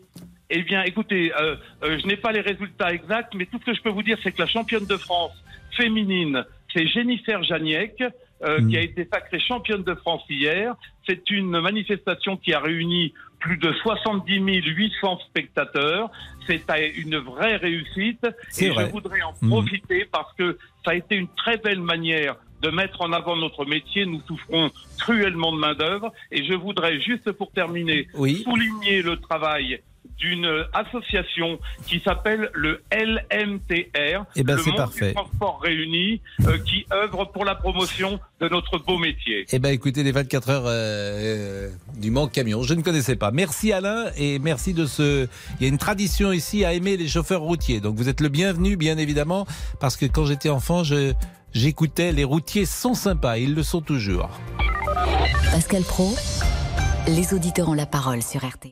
[0.51, 3.73] eh bien, écoutez, euh, euh, je n'ai pas les résultats exacts, mais tout ce que
[3.73, 5.31] je peux vous dire, c'est que la championne de France
[5.77, 8.03] féminine, c'est Jennifer Janiek,
[8.43, 8.83] euh, qui a mm.
[8.83, 10.75] été sacrée championne de France hier.
[11.07, 16.11] C'est une manifestation qui a réuni plus de 70 800 spectateurs.
[16.47, 16.63] C'est
[16.97, 18.25] une vraie réussite
[18.59, 19.49] et je voudrais en mm.
[19.49, 23.65] profiter parce que ça a été une très belle manière de mettre en avant notre
[23.65, 24.05] métier.
[24.05, 29.81] Nous souffrons cruellement de main-d'œuvre et je voudrais juste pour terminer souligner le travail
[30.21, 35.13] d'une association qui s'appelle le LMTR, eh ben, le Monde parfait.
[35.13, 39.45] Transport Réuni, euh, qui œuvre pour la promotion de notre beau métier.
[39.51, 43.31] Eh ben, écoutez, les 24 heures euh, euh, du manque camion, je ne connaissais pas.
[43.31, 45.27] Merci Alain et merci de ce.
[45.59, 48.29] Il y a une tradition ici à aimer les chauffeurs routiers, donc vous êtes le
[48.29, 49.47] bienvenu, bien évidemment,
[49.79, 51.13] parce que quand j'étais enfant, je
[51.53, 54.29] j'écoutais les routiers sont sympas, ils le sont toujours.
[55.51, 56.15] Pascal Pro,
[57.07, 58.71] les auditeurs ont la parole sur RT.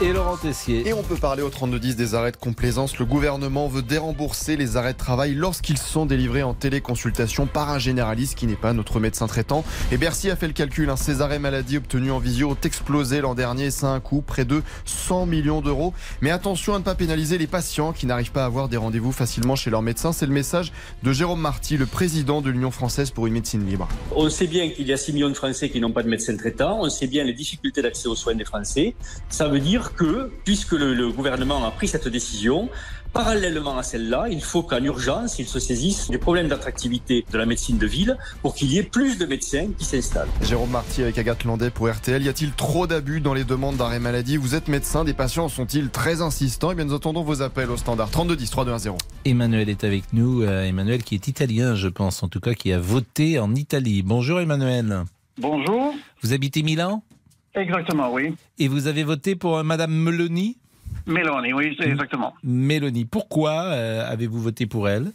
[0.00, 0.86] et Laurent Tessier.
[0.86, 2.98] Et on peut parler au 3210 des arrêts de complaisance.
[2.98, 7.78] Le gouvernement veut dérembourser les arrêts de travail lorsqu'ils sont délivrés en téléconsultation par un
[7.78, 9.64] généraliste qui n'est pas notre médecin traitant.
[9.90, 10.88] Et Bercy a fait le calcul.
[10.90, 10.96] Hein.
[10.96, 14.20] Ces arrêts maladie obtenus en visio ont explosé l'an dernier et ça a un coût
[14.20, 15.94] près de 100 millions d'euros.
[16.20, 19.12] Mais attention à ne pas pénaliser les patients qui n'arrivent pas à avoir des rendez-vous
[19.12, 20.12] facilement chez leur médecin.
[20.12, 23.88] C'est le message de Jérôme Marty, le président de l'Union française pour une médecine libre.
[24.14, 26.36] On sait bien qu'il y a 6 millions de Français qui n'ont pas de médecin
[26.36, 26.78] traitant.
[26.80, 28.94] On sait bien les difficultés d'accès aux soins des Français.
[29.28, 32.68] Ça veut dire dire que, puisque le, le gouvernement a pris cette décision,
[33.14, 37.46] Parallèlement à celle-là, il faut qu'en urgence, il se saisisse des problèmes d'attractivité de la
[37.46, 40.28] médecine de ville pour qu'il y ait plus de médecins qui s'installent.
[40.42, 42.22] Jérôme Marty avec Agathe Landais pour RTL.
[42.22, 44.36] Y a-t-il trop d'abus dans les demandes d'arrêt maladie?
[44.36, 46.72] Vous êtes médecin, des patients sont-ils très insistants?
[46.72, 48.92] Eh bien, nous attendons vos appels au standard 32 10 3210.
[49.24, 50.42] Emmanuel est avec nous.
[50.42, 54.02] Euh, Emmanuel qui est italien, je pense, en tout cas, qui a voté en Italie.
[54.02, 55.04] Bonjour Emmanuel.
[55.38, 55.94] Bonjour.
[56.22, 57.02] Vous habitez Milan?
[57.54, 58.34] Exactement, oui.
[58.58, 60.58] Et vous avez voté pour euh, Madame Meloni?
[61.06, 62.34] Mélanie, oui, exactement.
[62.44, 65.12] Mélanie, pourquoi euh, avez-vous voté pour elle?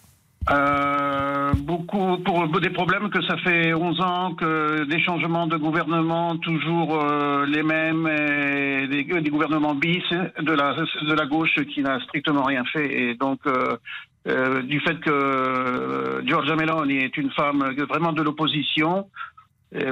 [0.49, 6.35] Euh, beaucoup pour des problèmes que ça fait 11 ans que des changements de gouvernement
[6.37, 11.81] toujours euh, les mêmes et des, des, gouvernements bis de la de la gauche qui
[11.81, 17.63] n'a strictement rien fait et donc euh, du fait que Giorgia Meloni est une femme
[17.87, 19.07] vraiment de l'opposition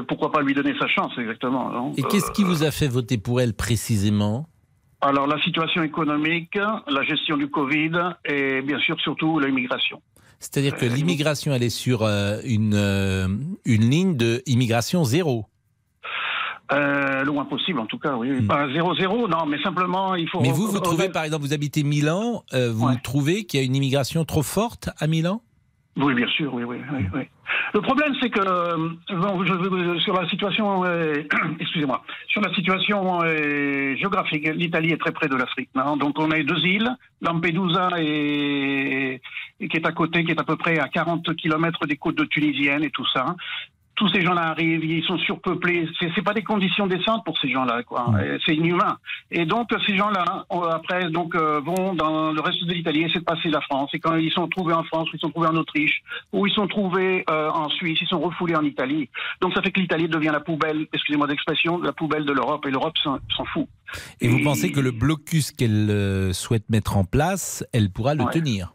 [0.07, 3.17] pourquoi pas lui donner sa chance exactement non et qu'est-ce qui vous a fait voter
[3.17, 4.47] pour elle précisément?
[5.01, 7.91] Alors la situation économique, la gestion du Covid
[8.25, 10.01] et bien sûr surtout l'immigration.
[10.41, 13.27] C'est-à-dire que l'immigration, elle est sur euh, une, euh,
[13.63, 15.45] une ligne de immigration zéro
[16.71, 18.31] euh, le moins possible, en tout cas, oui.
[18.31, 18.47] Hmm.
[18.47, 20.39] Pas zéro zéro, non, mais simplement, il faut.
[20.39, 22.95] Mais vous, vous trouvez, par exemple, vous habitez Milan, vous ouais.
[23.03, 25.41] trouvez qu'il y a une immigration trop forte à Milan?
[25.97, 27.05] Oui, bien sûr, oui, oui, oui.
[27.13, 27.21] oui.
[27.73, 31.23] Le problème, c'est que bon, je, sur la situation, euh,
[31.59, 35.69] excusez-moi, sur la situation euh, géographique, l'Italie est très près de l'Afrique.
[35.75, 36.89] Hein, donc, on a deux îles,
[37.21, 39.21] Lampedusa et,
[39.59, 42.27] et, qui est à côté, qui est à peu près à 40 km des côtes
[42.29, 43.35] tunisiennes et tout ça
[44.01, 45.87] tous ces gens-là arrivent, ils sont surpeuplés.
[45.99, 48.11] C'est, c'est pas des conditions décentes pour ces gens-là, quoi.
[48.43, 48.97] C'est inhumain.
[49.29, 53.25] Et donc ces gens-là, après, donc euh, vont dans le reste de l'Italie essayer de
[53.25, 53.91] passer la France.
[53.93, 56.01] Et quand ils sont trouvés en France, ou ils sont trouvés en Autriche,
[56.33, 59.07] ou ils sont trouvés euh, en Suisse, ils sont refoulés en Italie.
[59.39, 62.65] Donc ça fait que l'Italie devient la poubelle, excusez-moi d'expression, la poubelle de l'Europe.
[62.65, 63.67] Et l'Europe s'en, s'en fout.
[64.19, 68.15] Et, et, vous pensez que le blocus qu'elle euh, souhaite mettre en place, elle pourra
[68.15, 68.33] le ouais.
[68.33, 68.73] tenir?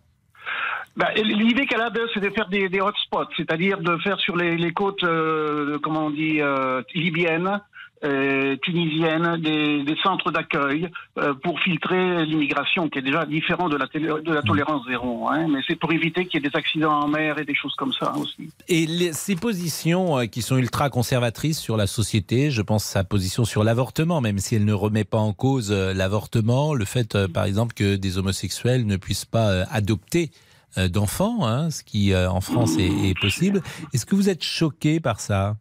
[0.97, 4.57] Bah, L'idée qu'elle a, c'est de faire des, des hotspots, c'est-à-dire de faire sur les,
[4.57, 7.61] les côtes, euh, comment on dit, euh, libyennes,
[8.05, 13.77] euh, tunisiennes, des, des centres d'accueil euh, pour filtrer l'immigration, qui est déjà différent de
[13.77, 15.29] la, de la tolérance zéro.
[15.31, 17.75] Hein, mais c'est pour éviter qu'il y ait des accidents en mer et des choses
[17.75, 18.51] comme ça aussi.
[18.69, 23.03] Et les, ces positions euh, qui sont ultra conservatrices sur la société, je pense sa
[23.03, 27.27] position sur l'avortement, même si elle ne remet pas en cause euh, l'avortement, le fait,
[27.29, 30.31] par exemple, que des homosexuels ne puissent pas adopter
[30.77, 33.63] d'enfants, hein, ce qui euh, en France est, est possible.
[33.93, 35.57] Est-ce que vous êtes choqué par ça?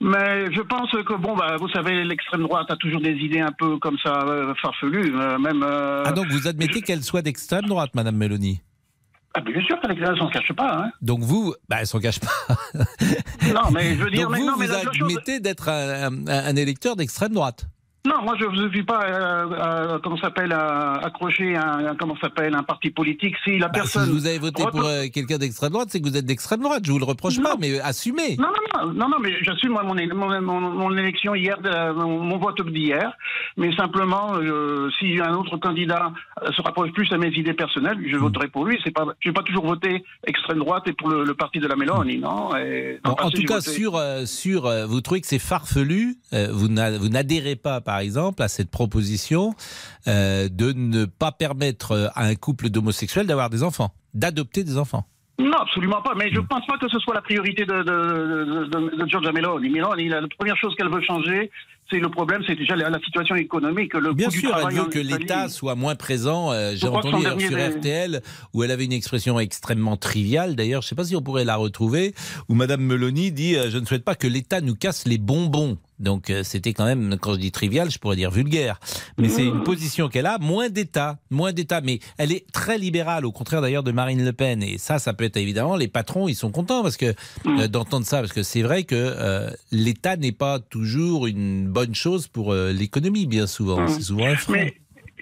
[0.00, 3.52] Mais je pense que bon, bah, vous savez, l'extrême droite a toujours des idées un
[3.52, 5.62] peu comme ça euh, farfelues, euh, même.
[5.62, 6.84] Euh, ah donc vous admettez je...
[6.84, 8.60] qu'elle soit d'extrême droite, Madame Mélanie?
[9.34, 10.84] Ah, bien sûr qu'elle ne s'en cache pas.
[10.84, 10.90] Hein.
[11.00, 12.54] Donc vous, bah, elle s'en cache pas.
[13.54, 15.42] non, mais je veux dire, donc mais vous, non, vous mais admettez chose...
[15.42, 17.66] d'être un, un, un, électeur d'extrême droite?
[18.06, 22.14] Non, moi je ne suis pas, euh, euh, comment s'appelle, euh, accroché à un, comment
[22.20, 23.34] s'appelle, un parti politique.
[23.42, 24.04] Si la bah, personne.
[24.04, 26.82] Si vous avez voté pour euh, quelqu'un d'extrême droite, c'est que vous êtes d'extrême droite.
[26.84, 27.44] Je vous le reproche non.
[27.44, 28.36] pas, mais assumez.
[28.36, 31.56] Non, non, non, non, non mais j'assume moi mon, mon, mon, mon, élection hier,
[31.96, 33.10] mon, vote d'hier.
[33.56, 34.34] Mais simplement,
[34.98, 36.12] si un autre candidat
[36.54, 38.20] se rapproche plus à mes idées personnelles, je mmh.
[38.20, 38.78] voterai pour lui.
[38.84, 41.66] C'est pas, je vais pas toujours voter extrême droite et pour le, le parti de
[41.66, 42.54] la Mélanie, non.
[42.54, 43.70] Et, bon, en tout cas, voté...
[43.70, 46.18] sur, sur, vous trouvez que c'est farfelu.
[46.50, 49.54] vous n'adhérez pas, par exemple, à cette proposition
[50.06, 55.06] euh, de ne pas permettre à un couple d'homosexuels d'avoir des enfants, d'adopter des enfants.
[55.38, 56.14] Non, absolument pas.
[56.16, 59.32] Mais je ne pense pas que ce soit la priorité de, de, de, de Giorgia
[59.32, 59.68] Meloni.
[59.68, 61.50] Meloni, la, première chose qu'elle veut changer,
[61.90, 63.94] c'est le problème, c'est déjà la, la, situation économique.
[63.94, 66.52] Le Bien coût sûr, du elle veut que l'État soit moins présent.
[66.52, 67.68] Euh, J'ai entendu sur des...
[67.68, 70.54] RTL où elle avait une expression extrêmement triviale.
[70.54, 72.14] D'ailleurs, je ne sais pas si on pourrait la retrouver,
[72.48, 75.78] où Madame Meloni dit euh, Je ne souhaite pas que l'État nous casse les bonbons.
[75.98, 78.80] Donc euh, c'était quand même, quand je dis trivial, je pourrais dire vulgaire.
[79.18, 81.80] Mais c'est une position qu'elle a, moins d'État, moins d'État.
[81.80, 84.62] Mais elle est très libérale, au contraire d'ailleurs de Marine Le Pen.
[84.62, 87.14] Et ça, ça peut être évidemment, les patrons, ils sont contents parce que
[87.46, 91.94] euh, d'entendre ça, parce que c'est vrai que euh, l'État n'est pas toujours une bonne
[91.94, 93.86] chose pour euh, l'économie, bien souvent.
[93.88, 94.54] C'est souvent un frein.
[94.54, 94.74] Mais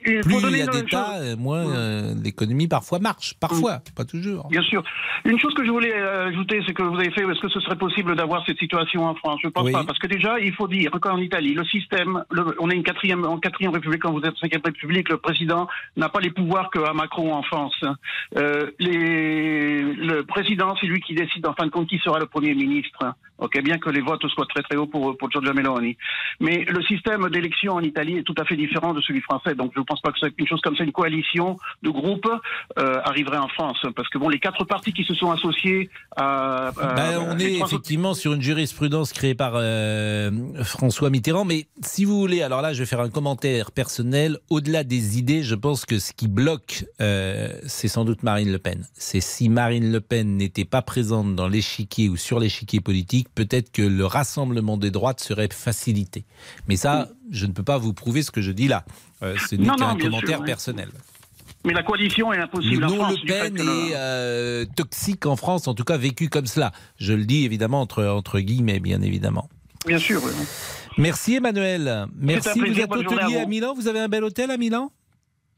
[0.03, 3.35] plus il y a d'États, moins euh, l'économie parfois marche.
[3.41, 3.95] Parfois, mmh.
[3.97, 4.49] pas toujours.
[4.49, 4.83] Bien sûr.
[5.25, 7.77] Une chose que je voulais ajouter, c'est que vous avez fait, est-ce que ce serait
[7.77, 9.41] possible d'avoir cette situation en France?
[9.43, 9.73] Je ne pense oui.
[9.73, 9.85] pas.
[9.85, 12.83] Parce que déjà, il faut dire, encore en Italie, le système, le, on est une
[12.83, 16.71] quatrième, en quatrième république, quand vous êtes cinquième république, le président n'a pas les pouvoirs
[16.71, 17.81] qu'à Macron en France.
[18.37, 22.27] Euh, les, le président, c'est lui qui décide en fin de compte qui sera le
[22.27, 23.15] premier ministre.
[23.42, 25.96] Ok, bien que les votes soient très très hauts pour, pour Giorgia Meloni.
[26.40, 29.72] Mais le système d'élection en Italie est tout à fait différent de celui français, donc
[29.74, 32.31] je ne pense pas que c'est une chose comme ça, une coalition de groupes
[32.78, 36.70] euh, arriverait en France, parce que bon, les quatre partis qui se sont associés à...
[36.96, 40.31] Ben, on est effectivement sur une jurisprudence créée par euh,
[40.62, 44.85] François Mitterrand, mais si vous voulez, alors là je vais faire un commentaire personnel, au-delà
[44.85, 48.85] des idées, je pense que ce qui bloque, euh, c'est sans doute Marine Le Pen.
[48.94, 53.73] C'est si Marine Le Pen n'était pas présente dans l'échiquier ou sur l'échiquier politique, peut-être
[53.73, 56.25] que le rassemblement des droites serait facilité.
[56.68, 58.85] Mais ça, je ne peux pas vous prouver ce que je dis là.
[59.23, 60.90] Euh, ce n'est qu'un commentaire personnel.
[61.64, 65.75] Mais la coalition est impossible le nom Le Pen est euh, toxique en France, en
[65.75, 66.73] tout cas vécu comme cela.
[66.97, 69.49] Je le dis évidemment entre, entre guillemets, bien évidemment.
[69.87, 70.21] Bien sûr.
[70.25, 70.33] Oui.
[70.99, 72.07] Merci Emmanuel.
[72.16, 72.59] Merci.
[72.59, 73.75] Vous êtes hôtelier à, à Milan.
[73.75, 74.90] Vous avez un bel hôtel à Milan?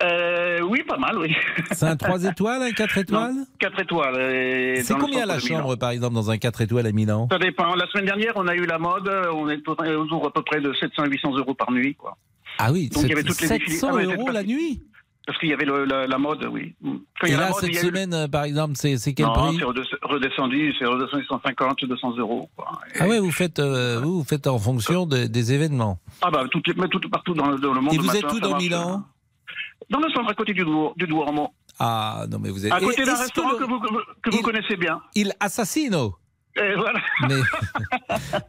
[0.02, 1.34] Euh, oui, pas mal, oui.
[1.70, 3.34] C'est un 3 étoiles, un 4 étoiles?
[3.58, 4.82] 4 étoiles.
[4.82, 7.28] C'est combien la chambre, par exemple, dans un 4 étoiles à Milan?
[7.30, 7.74] Ça dépend.
[7.74, 10.72] La semaine dernière, on a eu la mode, on est autour à peu près de
[10.72, 11.94] 700-800 euros par nuit.
[11.94, 12.16] Quoi.
[12.58, 14.82] Ah oui, Donc, il y avait toutes 700 les euros la nuit?
[15.26, 16.74] Parce qu'il y avait le, la, la, mode, oui.
[17.18, 18.30] Quand Et là, mode, cette semaine, eu...
[18.30, 19.56] par exemple, c'est quel non, prix?
[19.58, 19.64] c'est
[20.06, 22.50] redescendu, c'est redescendu 150, 200 euros.
[22.54, 22.78] Quoi.
[22.94, 22.98] Et...
[23.00, 25.98] Ah ouais, vous faites, euh, vous, vous faites en fonction de, des événements.
[26.20, 27.94] Ah bah, tout, tout partout dans, dans le monde.
[27.94, 29.04] Et vous matin, êtes où dans Milan?
[29.90, 31.48] Dans le centre à côté du, du Duomo.
[31.78, 32.72] Ah, non, mais vous êtes.
[32.72, 33.66] À côté d'un restaurant que, le...
[33.66, 33.80] que, vous,
[34.22, 34.42] que vous il...
[34.42, 35.00] connaissez bien.
[35.14, 36.16] Il Assassino.
[36.56, 37.00] Et voilà.
[37.28, 37.34] Mais,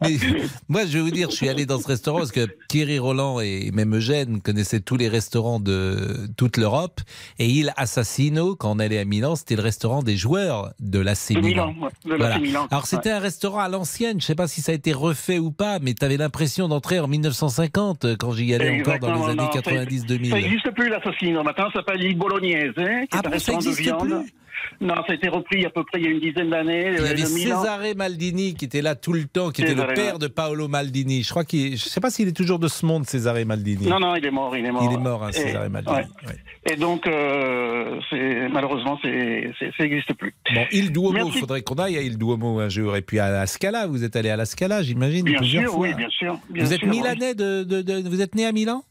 [0.02, 3.00] mais, moi, je vais vous dire, je suis allé dans ce restaurant parce que Thierry
[3.00, 7.00] Roland et même Eugène connaissaient tous les restaurants de toute l'Europe.
[7.40, 11.30] Et il Assassino, quand on allait à Milan, c'était le restaurant des joueurs de l'AC
[11.30, 11.42] Milan.
[11.42, 12.38] Milan, ouais, de voilà.
[12.38, 12.68] Milan.
[12.70, 13.16] Alors, c'était ouais.
[13.16, 14.20] un restaurant à l'ancienne.
[14.20, 16.68] Je ne sais pas si ça a été refait ou pas, mais tu avais l'impression
[16.68, 20.30] d'entrer en 1950 quand j'y allais Exactement, encore dans les années 90-2000.
[20.30, 21.42] Ça n'existe plus, l'Assassino.
[21.42, 24.22] Maintenant, ça s'appelle Il Bolognese, hein, qui ah est un restaurant de viande.
[24.22, 24.32] Plus
[24.80, 26.92] non, ça a été repris à peu près il y a une dizaine d'années.
[26.98, 30.18] Il y avait Cesare Maldini qui était là tout le temps, qui était le père
[30.18, 31.22] de Paolo Maldini.
[31.22, 33.86] Je crois qu'il, je sais pas s'il est toujours de ce monde, Cesare Maldini.
[33.86, 34.88] Non, non, il est mort, il est mort.
[34.90, 35.96] Il est mort, hein, Cesare Maldini.
[35.96, 36.04] Ouais.
[36.26, 36.72] Ouais.
[36.72, 40.34] Et donc, euh, c'est, malheureusement, c'est, c'est, ça n'existe plus.
[40.54, 42.96] Bon, Il Duomo, il faudrait qu'on aille à Il Duomo un jour.
[42.96, 45.72] Et puis à la Scala, vous êtes allé à la Scala, j'imagine, bien plusieurs sûr,
[45.72, 45.88] fois.
[45.88, 46.38] Oui, bien sûr.
[46.50, 48.82] Bien vous êtes sûr, milanais de, de, de, Vous êtes né à Milan?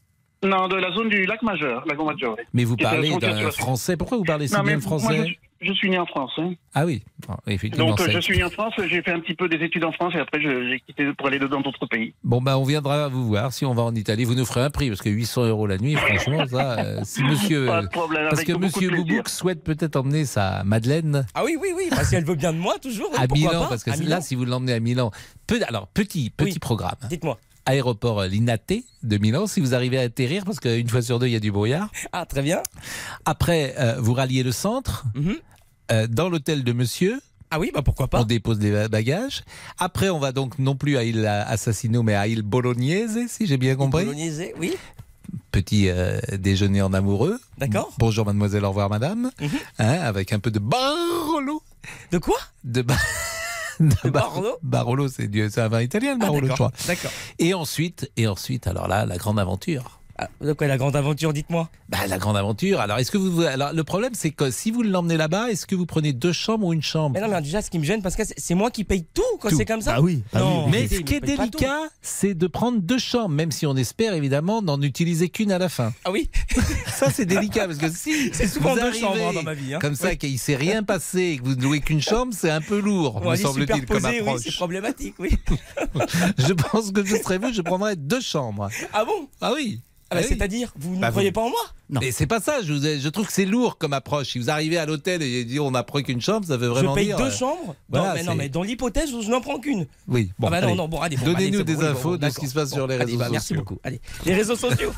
[0.44, 2.38] Non, de la zone du lac Majeur, Lago Maggiore.
[2.54, 3.98] Mais vous parlez d'un français.
[3.98, 5.26] Pourquoi vous parlez si bien français moi,
[5.66, 6.32] je, suis né en France.
[6.38, 6.54] Hein.
[6.74, 7.90] Ah oui, bon, effectivement.
[7.90, 10.14] Donc je suis né en France, j'ai fait un petit peu des études en France
[10.16, 12.14] et après j'ai quitté pour aller dans d'autres pays.
[12.24, 14.24] Bon, ben on viendra vous voir si on va en Italie.
[14.24, 16.80] Vous nous ferez un prix parce que 800 euros la nuit, franchement, ça.
[16.80, 17.66] Euh, si monsieur.
[17.66, 21.26] Pas de problème, parce avec que monsieur Boubouk souhaite peut-être emmener sa Madeleine.
[21.34, 23.12] Ah oui, oui, oui, parce qu'elle veut bien de moi toujours.
[23.18, 25.12] à Milan, pas parce que là, si vous l'emmenez à Milan.
[25.48, 26.60] Peu, alors, petit, petit oui.
[26.60, 26.96] programme.
[27.10, 28.74] Dites-moi aéroport Linate
[29.04, 31.40] de Milan, si vous arrivez à atterrir, parce qu'une fois sur deux, il y a
[31.40, 31.90] du brouillard.
[32.12, 32.62] Ah, très bien.
[33.26, 35.40] Après, euh, vous ralliez le centre, mm -hmm.
[35.92, 37.22] Euh, dans l'hôtel de monsieur.
[37.52, 38.22] Ah oui, bah pourquoi pas.
[38.22, 39.44] On dépose les bagages.
[39.78, 43.58] Après, on va donc non plus à île Assassino, mais à île Bolognese, si j'ai
[43.58, 44.04] bien compris.
[44.04, 44.76] Bolognese, oui.
[45.52, 47.40] Petit euh, déjeuner en amoureux.
[47.58, 47.94] D'accord.
[47.98, 49.32] Bonjour mademoiselle, au revoir madame.
[49.40, 49.60] Mm -hmm.
[49.80, 51.62] hein, avec un peu de Barolo.
[52.12, 52.38] De quoi?
[52.64, 52.84] De.
[53.80, 54.58] De Barolo?
[54.64, 56.72] Barolo, c'est un vin italien, le Barolo, ah, je crois.
[56.88, 57.12] D'accord.
[57.40, 59.95] Et ensuite, et ensuite, alors là, la grande aventure.
[60.18, 62.80] Ah, de quoi la grande aventure, dites-moi bah, La grande aventure.
[62.80, 63.42] Alors, est-ce que vous.
[63.42, 66.68] Alors, le problème, c'est que si vous l'emmenez là-bas, est-ce que vous prenez deux chambres
[66.68, 67.16] ou une chambre?
[67.16, 69.24] Mais non, mais déjà, ce qui me gêne, parce que c'est moi qui paye tout
[69.42, 69.96] quand c'est comme ça.
[69.98, 70.24] Ah oui.
[70.32, 70.72] Ah non, oui.
[70.72, 74.62] Mais ce qui est délicat, c'est de prendre deux chambres, même si on espère évidemment
[74.62, 75.94] n'en utiliser qu'une à la fin.
[76.06, 76.30] Ah oui
[76.88, 78.16] Ça, c'est délicat, parce que si.
[78.34, 79.74] C'est souvent vous deux chambres hein, dans ma vie.
[79.74, 79.80] Hein.
[79.80, 80.18] Comme ça, oui.
[80.18, 82.80] qu'il ne s'est rien passé et que vous ne louez qu'une chambre, c'est un peu
[82.80, 84.36] lourd, bon, me semble-t-il, comme approche.
[84.36, 85.38] Oui, c'est problématique, oui.
[86.38, 88.70] je pense que je serais vous, je prendrais deux chambres.
[88.94, 89.30] Ah bon?
[89.42, 89.82] Ah oui.
[90.10, 90.28] Ah bah, oui.
[90.28, 91.34] C'est-à-dire, vous ne bah, croyez vous...
[91.34, 92.00] pas en moi non.
[92.02, 94.32] Mais c'est pas ça, je, vous ai, je trouve que c'est lourd comme approche.
[94.32, 96.96] Si vous arrivez à l'hôtel et dit on n'a pris qu'une chambre, ça veut vraiment
[96.96, 97.04] dire.
[97.04, 99.40] Je paye dire, deux euh, chambres voilà, non, mais, non, mais dans l'hypothèse, je n'en
[99.40, 99.86] prends qu'une.
[100.08, 100.48] Oui, bon.
[100.48, 102.74] Ah bah non, non, bon, allez, bon, Donnez-nous des infos de ce qui se passe
[102.74, 103.32] sur les réseaux bah, sociaux.
[103.32, 103.78] Merci beaucoup.
[103.84, 104.92] Allez, les réseaux sociaux.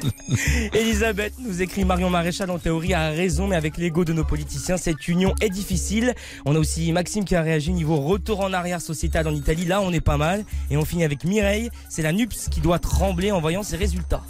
[0.72, 4.78] Elisabeth nous écrit Marion Maréchal en théorie a raison, mais avec l'ego de nos politiciens,
[4.78, 6.14] cette union est difficile.
[6.46, 9.66] On a aussi Maxime qui a réagi niveau retour en arrière sociétal en Italie.
[9.66, 10.46] Là, on est pas mal.
[10.70, 11.68] Et on finit avec Mireille.
[11.90, 14.22] C'est la NUPS qui doit trembler en voyant ses résultats.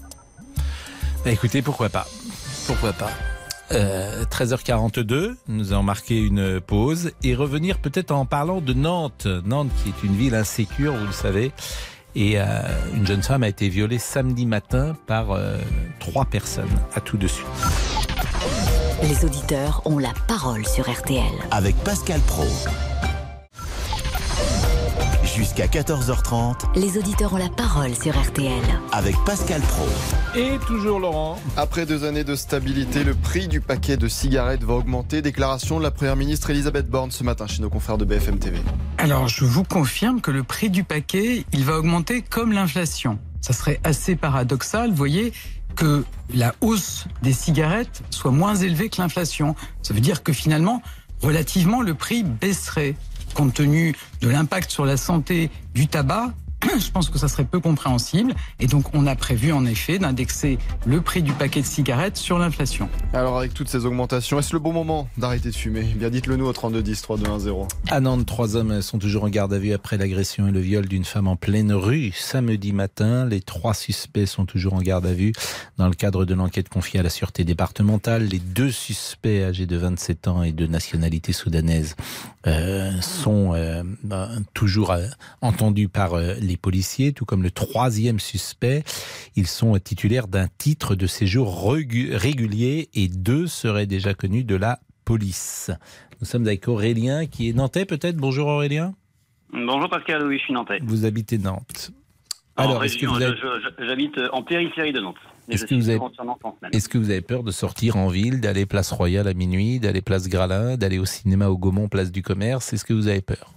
[1.24, 2.06] Bah, écoutez, pourquoi pas
[2.66, 3.10] Pourquoi pas
[3.72, 9.26] euh, 13h42, nous allons marquer une pause et revenir peut-être en parlant de Nantes.
[9.46, 11.50] Nantes qui est une ville insécure, vous le savez.
[12.14, 12.44] Et euh,
[12.94, 15.56] une jeune femme a été violée samedi matin par euh,
[15.98, 16.68] trois personnes.
[16.94, 17.46] À tout de suite.
[19.02, 21.24] Les auditeurs ont la parole sur RTL.
[21.50, 22.44] Avec Pascal Pro.
[25.34, 26.76] Jusqu'à 14h30.
[26.76, 28.62] Les auditeurs ont la parole sur RTL.
[28.92, 29.84] Avec Pascal Pro.
[30.36, 31.40] Et toujours Laurent.
[31.56, 35.22] Après deux années de stabilité, le prix du paquet de cigarettes va augmenter.
[35.22, 38.58] Déclaration de la première ministre Elisabeth Borne ce matin chez nos confrères de BFM TV.
[38.98, 43.18] Alors, je vous confirme que le prix du paquet, il va augmenter comme l'inflation.
[43.40, 45.32] Ça serait assez paradoxal, vous voyez,
[45.74, 49.56] que la hausse des cigarettes soit moins élevée que l'inflation.
[49.82, 50.80] Ça veut dire que finalement,
[51.22, 52.94] relativement, le prix baisserait.
[53.35, 56.32] Compte tenu de l'impact sur la santé du tabac,
[56.78, 58.35] je pense que ça serait peu compréhensible.
[58.60, 62.38] Et donc, on a prévu en effet d'indexer le prix du paquet de cigarettes sur
[62.38, 62.88] l'inflation.
[63.12, 65.82] Alors, avec toutes ces augmentations, est-ce le bon moment d'arrêter de fumer?
[65.82, 67.66] Bien, dites-le nous au 3210 3210.
[67.90, 70.87] À Nantes, trois hommes sont toujours en garde à vue après l'agression et le viol
[70.87, 73.26] d'une femme en pleine rue samedi matin.
[73.26, 75.32] Les trois suspects sont toujours en garde à vue
[75.76, 78.24] dans le cadre de l'enquête confiée à la sûreté départementale.
[78.24, 81.96] Les deux suspects âgés de 27 ans et de nationalité soudanaise
[82.46, 85.06] euh, sont euh, bah, toujours euh,
[85.40, 88.84] entendus par les policiers, tout comme le troisième suspect.
[89.36, 94.78] Ils sont titulaires d'un titre de séjour régulier et deux seraient déjà connus de la
[95.04, 95.70] police.
[96.20, 98.16] Nous sommes avec Aurélien qui est nantais peut-être.
[98.16, 98.94] Bonjour Aurélien.
[99.52, 100.78] Bonjour Pascal, oui je suis nantais.
[100.82, 101.92] Vous habitez Nantes.
[102.57, 103.37] Alors, est-ce que vous avez...
[103.79, 105.17] j'habite en périphérie de Nantes.
[105.48, 106.00] Est-ce que, vous avez...
[106.73, 110.00] est que vous avez peur de sortir en ville, d'aller place Royale à minuit, d'aller
[110.00, 112.73] place Gralin, d'aller au cinéma au Gaumont, place du Commerce?
[112.73, 113.50] Est-ce que vous avez peur?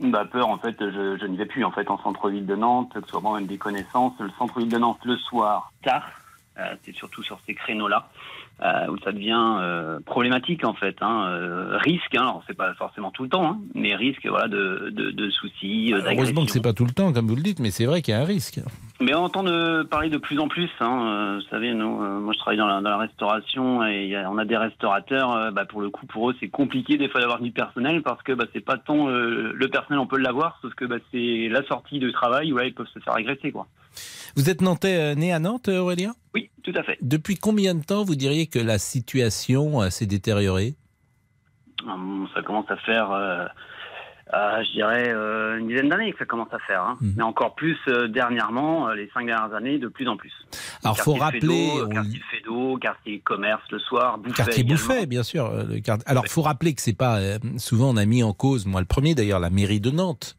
[0.00, 2.90] Bah, peur, en fait, je, je n'y vais plus en fait en centre-ville de Nantes,
[2.94, 4.14] que ce soit moi-même des connaissances.
[4.18, 6.08] Le centre-ville de Nantes, le soir, tard,
[6.58, 8.08] euh, c'est surtout sur ces créneaux-là
[8.62, 10.96] euh, où ça devient euh, problématique en fait.
[11.00, 14.48] Hein, euh, risque, hein, alors c'est pas forcément tout le temps, hein, mais risque voilà
[14.48, 15.92] de, de, de soucis.
[15.94, 18.12] Heureusement que c'est pas tout le temps, comme vous le dites, mais c'est vrai qu'il
[18.12, 18.60] y a un risque.
[19.00, 20.68] Mais on entend de parler de plus en plus.
[20.80, 24.36] Hein, vous savez, nous, moi je travaille dans la, dans la restauration et a, on
[24.36, 25.52] a des restaurateurs.
[25.52, 28.32] bah, pour le coup, pour eux, c'est compliqué des fois d'avoir du personnel parce que
[28.32, 31.98] bah, c'est pas tant le personnel, on peut l'avoir, sauf que bah, c'est la sortie
[31.98, 33.66] de travail où là ils peuvent se faire agresser quoi.
[34.36, 36.12] Vous êtes nantais, né à Nantes, Aurélien?
[36.34, 36.98] Oui, tout à fait.
[37.00, 40.74] Depuis combien de temps vous diriez que la situation s'est détériorée?
[41.86, 43.46] Hum, Ça commence à faire, euh,
[44.34, 46.82] euh, je dirais, euh, une dizaine d'années que ça commence à faire.
[46.82, 46.96] Hein.
[47.00, 47.10] Mmh.
[47.16, 50.32] Mais encore plus euh, dernièrement, euh, les cinq dernières années, de plus en plus.
[50.84, 51.40] Alors, il faut rappeler.
[51.40, 51.88] Fédo, on...
[51.88, 54.34] Quartier Fédo, quartier commerce le soir, Bouffet.
[54.36, 54.86] Quartier également.
[54.86, 55.50] Bouffet, bien sûr.
[55.50, 55.98] Le quart...
[56.06, 57.18] Alors, il faut rappeler que c'est pas.
[57.56, 60.36] souvent, on a mis en cause, moi le premier d'ailleurs, la mairie de Nantes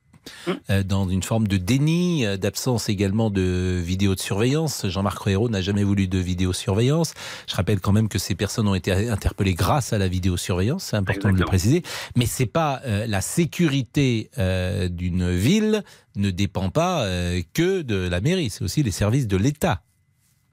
[0.70, 4.88] euh, dans une forme de déni, euh, d'absence également de vidéos de surveillance.
[4.88, 7.14] Jean-Marc Royero n'a jamais voulu de vidéosurveillance.
[7.48, 10.98] Je rappelle quand même que ces personnes ont été interpellées grâce à la vidéosurveillance, c'est
[10.98, 11.34] important Exactement.
[11.34, 11.84] de le préciser.
[12.16, 15.84] Mais c'est pas euh, la sécurité euh, d'une ville
[16.16, 19.82] ne dépend pas euh, que de la mairie, c'est aussi les services de l'État.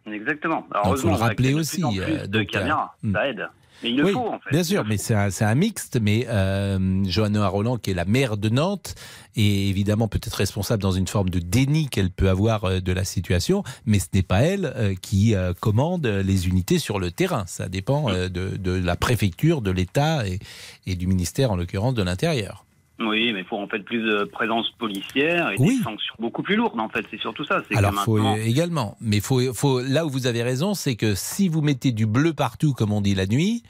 [0.06, 0.66] Exactement.
[0.86, 1.82] Il faut le rappeler aussi.
[1.82, 3.48] De, plus de donc, caméras, ça aide.
[3.82, 4.50] Mais il le oui, faut, en fait.
[4.50, 5.98] Bien sûr, mais c'est un, un, mixte.
[6.00, 8.94] Mais euh, Johanna Roland, qui est la maire de Nantes,
[9.36, 13.04] est évidemment peut-être responsable dans une forme de déni qu'elle peut avoir euh, de la
[13.04, 17.44] situation, mais ce n'est pas elle euh, qui euh, commande les unités sur le terrain.
[17.46, 20.38] Ça dépend de, de, la préfecture, de l'État et,
[20.86, 22.64] et, du ministère, en l'occurrence, de l'Intérieur.
[23.01, 25.78] Oui, mais il faut en fait plus de présence policière et oui.
[25.78, 26.80] des sanctions beaucoup plus lourdes.
[26.80, 27.62] En fait, c'est surtout ça.
[27.74, 28.34] Alors, que maintenant...
[28.36, 31.92] faut également, mais faut, faut là où vous avez raison, c'est que si vous mettez
[31.92, 33.62] du bleu partout, comme on dit la nuit,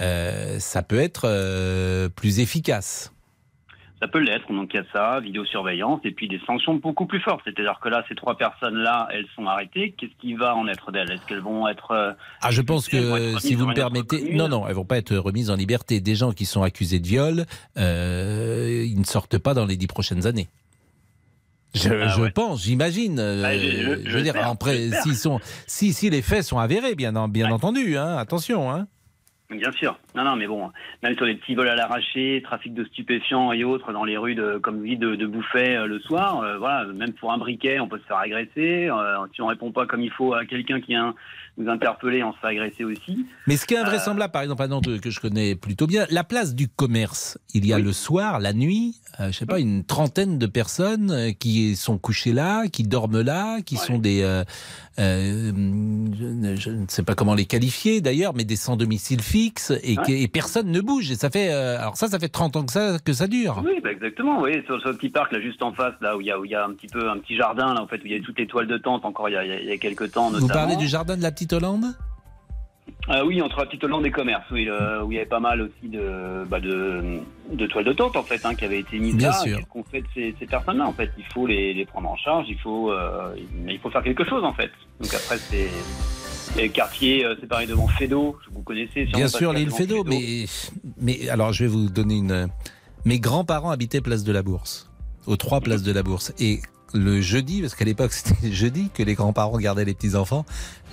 [0.00, 3.13] euh, ça peut être euh, plus efficace.
[4.04, 7.20] Ça peut l'être, donc il y a ça, vidéosurveillance, et puis des sanctions beaucoup plus
[7.20, 7.40] fortes.
[7.42, 9.94] C'est-à-dire que là, ces trois personnes-là, elles sont arrêtées.
[9.96, 11.10] Qu'est-ce qui va en être d'elles?
[11.10, 11.92] Est-ce qu'elles vont être...
[11.92, 14.34] Euh, ah, je pense que, si vous me permettez...
[14.34, 16.02] Non, non, elles vont pas être remises en liberté.
[16.02, 17.46] Des gens qui sont accusés de viol,
[17.78, 20.48] euh, ils ne sortent pas dans les dix prochaines années.
[21.74, 22.30] Je, ah, je ouais.
[22.30, 23.18] pense, j'imagine.
[23.18, 27.16] Ah, je, je, je, veux dire, après, sont, si, si les faits sont avérés, bien,
[27.16, 28.70] entendu, hein, attention.
[28.70, 28.86] Hein.
[29.50, 29.98] Bien sûr.
[30.14, 30.70] Non, non, mais bon,
[31.02, 34.34] même sur les petits vols à l'arraché, trafic de stupéfiants et autres dans les rues
[34.34, 37.78] de, comme dit, de, de Bouffet euh, le soir, euh, voilà, même pour un briquet,
[37.78, 38.88] on peut se faire agresser.
[38.88, 41.14] Euh, si on répond pas comme il faut à quelqu'un qui vient
[41.56, 43.26] nous interpeller, on se fait agresser aussi.
[43.46, 46.24] Mais ce qui est invraisemblable, par exemple, à Nantes, que je connais plutôt bien, la
[46.24, 47.82] place du commerce, il y a oui.
[47.82, 51.98] le soir, la nuit, euh, je sais pas, une trentaine de personnes euh, qui sont
[51.98, 53.80] couchées là, qui dorment là, qui ouais.
[53.80, 54.42] sont des, euh,
[55.00, 55.50] euh,
[56.12, 59.98] je, je, ne sais pas comment les qualifier d'ailleurs, mais des sans domicile fixe et,
[59.98, 60.20] ouais.
[60.22, 61.10] et, personne ne bouge.
[61.10, 63.62] Et ça fait, euh, alors ça, ça fait 30 ans que ça que ça dure.
[63.64, 64.40] Oui, bah exactement.
[64.40, 66.36] Oui, sur, sur, le petit parc là, juste en face, là où il y a,
[66.44, 68.38] y un petit peu un petit jardin là, en fait, où il y a toutes
[68.38, 69.04] les toiles de tente.
[69.04, 70.30] Encore il y a, il y a quelques temps.
[70.30, 70.46] Notamment.
[70.46, 71.94] Vous parlez du jardin de la Petite Hollande
[73.10, 75.40] euh, oui, entre la Petite Hollande et Commerce, oui, euh, où il y avait pas
[75.40, 77.20] mal aussi de, bah de,
[77.52, 79.34] de toiles de tente en fait, hein, qui avaient été mises Bien là.
[79.34, 79.56] Sûr.
[79.58, 82.16] Qu'est-ce qu'on fait de ces, ces personnes-là en fait Il faut les, les, prendre en
[82.16, 83.34] charge, il faut, euh,
[83.68, 84.70] il faut faire quelque chose en fait.
[85.00, 85.68] Donc après c'est
[86.56, 89.04] les quartiers, euh, c'est pareil devant Fédo, vous connaissez.
[89.04, 90.46] Bien sûr, l'île Fédo, Fédo, mais
[90.98, 92.48] mais alors je vais vous donner une.
[93.04, 94.90] Mes grands-parents habitaient Place de la Bourse.
[95.26, 96.32] aux trois places de la Bourse.
[96.38, 96.60] Et
[96.94, 100.46] le jeudi, parce qu'à l'époque c'était le jeudi que les grands-parents gardaient les petits-enfants,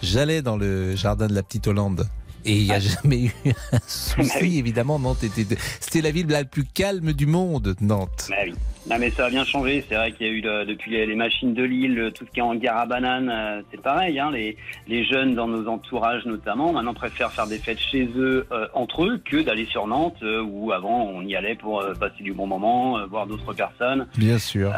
[0.04, 2.08] j'allais dans le jardin de la petite Hollande.
[2.43, 3.32] Et il n'y a jamais eu
[3.72, 4.97] un souci, évidemment.
[4.97, 5.45] Nantes était,
[5.80, 8.28] c'était la ville la plus calme du monde, Nantes.
[8.30, 8.56] Bah oui.
[8.89, 9.86] Non, mais ça a bien changé.
[9.88, 12.39] C'est vrai qu'il y a eu le- depuis les, machines de Lille, tout ce qui
[12.39, 14.20] est en gare à banane, euh, c'est pareil.
[14.20, 18.47] Hein, les, les jeunes dans nos entourages notamment, maintenant préfèrent faire des fêtes chez eux,
[18.52, 21.93] euh, entre eux, que d'aller sur Nantes, euh, où avant on y allait pour euh,
[21.93, 24.08] passer du bon moment, voir d'autres personnes.
[24.18, 24.74] Bien sûr.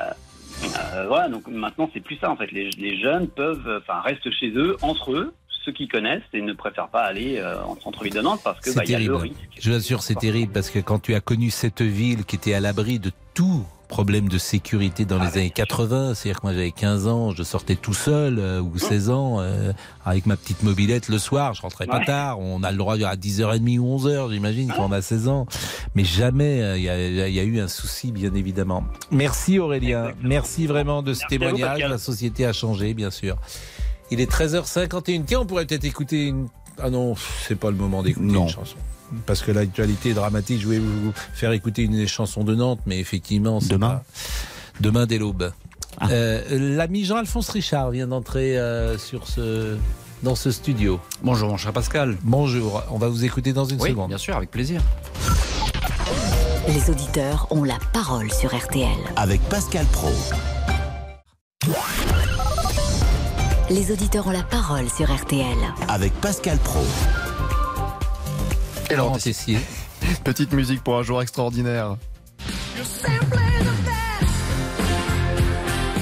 [0.94, 2.52] Euh, voilà, donc maintenant c'est plus ça en fait.
[2.52, 5.34] Les, les jeunes peuvent, enfin, restent chez eux, entre eux,
[5.66, 8.70] ceux qui connaissent, et ne préfèrent pas aller euh, en centre-ville de Nantes parce que
[8.70, 9.22] C'est bah, il y a le terrible.
[9.24, 9.50] risque.
[9.62, 12.54] Je vous assure, c'est terrible parce que quand tu as connu cette ville qui était
[12.54, 16.72] à l'abri de tout problème de sécurité dans les années 80, c'est-à-dire que moi j'avais
[16.72, 19.72] 15 ans, je sortais tout seul euh, ou 16 ans euh,
[20.04, 22.06] avec ma petite mobilette le soir, je rentrais pas Ouais.
[22.06, 25.46] tard, on a le droit à 10h30 ou 11h, j'imagine quand on a 16 ans,
[25.94, 28.84] mais jamais euh, il y, a, il y a eu un souci bien évidemment.
[29.12, 33.38] Merci Aurélien, merci vraiment de ce témoignage, la société a changé bien sûr.
[34.10, 35.24] Il est 13h51.
[35.26, 36.48] Tiens, on pourrait peut-être écouter une.
[36.82, 37.14] Ah non,
[37.48, 38.76] c'est pas le moment d'écouter une chanson.
[39.26, 40.62] Parce que l'actualité est dramatique.
[40.62, 43.60] Je vais vous faire écouter une des chansons de Nantes, mais effectivement.
[43.60, 44.04] c'est Demain pas-
[44.82, 45.52] Demain dès l'aube.
[46.10, 46.42] Euh,
[46.76, 49.78] L'ami Jean-Alphonse Richard vient d'entrer euh, sur ce.
[50.24, 51.02] Dans ce studio.
[51.22, 52.16] Bonjour, mon cher Pascal.
[52.24, 52.82] Bonjour.
[52.92, 54.08] On va vous écouter dans une Oui, seconde.
[54.08, 54.82] bien sûr, avec plaisir.
[56.70, 58.88] Les auditeurs ont la parole sur RTL.
[59.18, 60.14] Avec Pascal Pro.
[63.70, 65.46] Les auditeurs ont la parole sur RTL.
[65.90, 66.86] Avec Pascal Pro.
[70.24, 71.98] Petite musique pour un jour extraordinaire.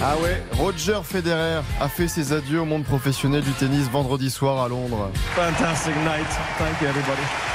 [0.03, 4.63] Ah ouais, Roger Federer a fait ses adieux au monde professionnel du tennis vendredi soir
[4.63, 5.11] à Londres.
[5.35, 6.27] Fantastic night.
[6.57, 7.50] Thank you, everybody.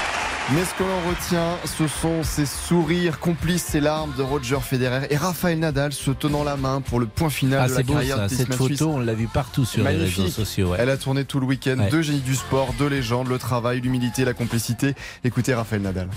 [0.55, 5.09] Mais ce que l'on retient, ce sont ces sourires complices, ces larmes de Roger Federer
[5.11, 7.95] et Rafael Nadal se tenant la main pour le point final Ah, de la beau
[7.95, 8.27] carrière ça.
[8.29, 8.83] du Cette photo, suisse.
[8.83, 10.69] on l'a vu partout sur les réseaux sociaux.
[10.71, 10.77] ouais.
[10.81, 11.77] Elle a tourné tout le week-end.
[11.81, 11.91] Ouais.
[11.91, 14.95] Deux génies du sport, deux légendes, le travail, l'humilité, la complicité.
[15.25, 16.09] Écoutez Rafael Nadal.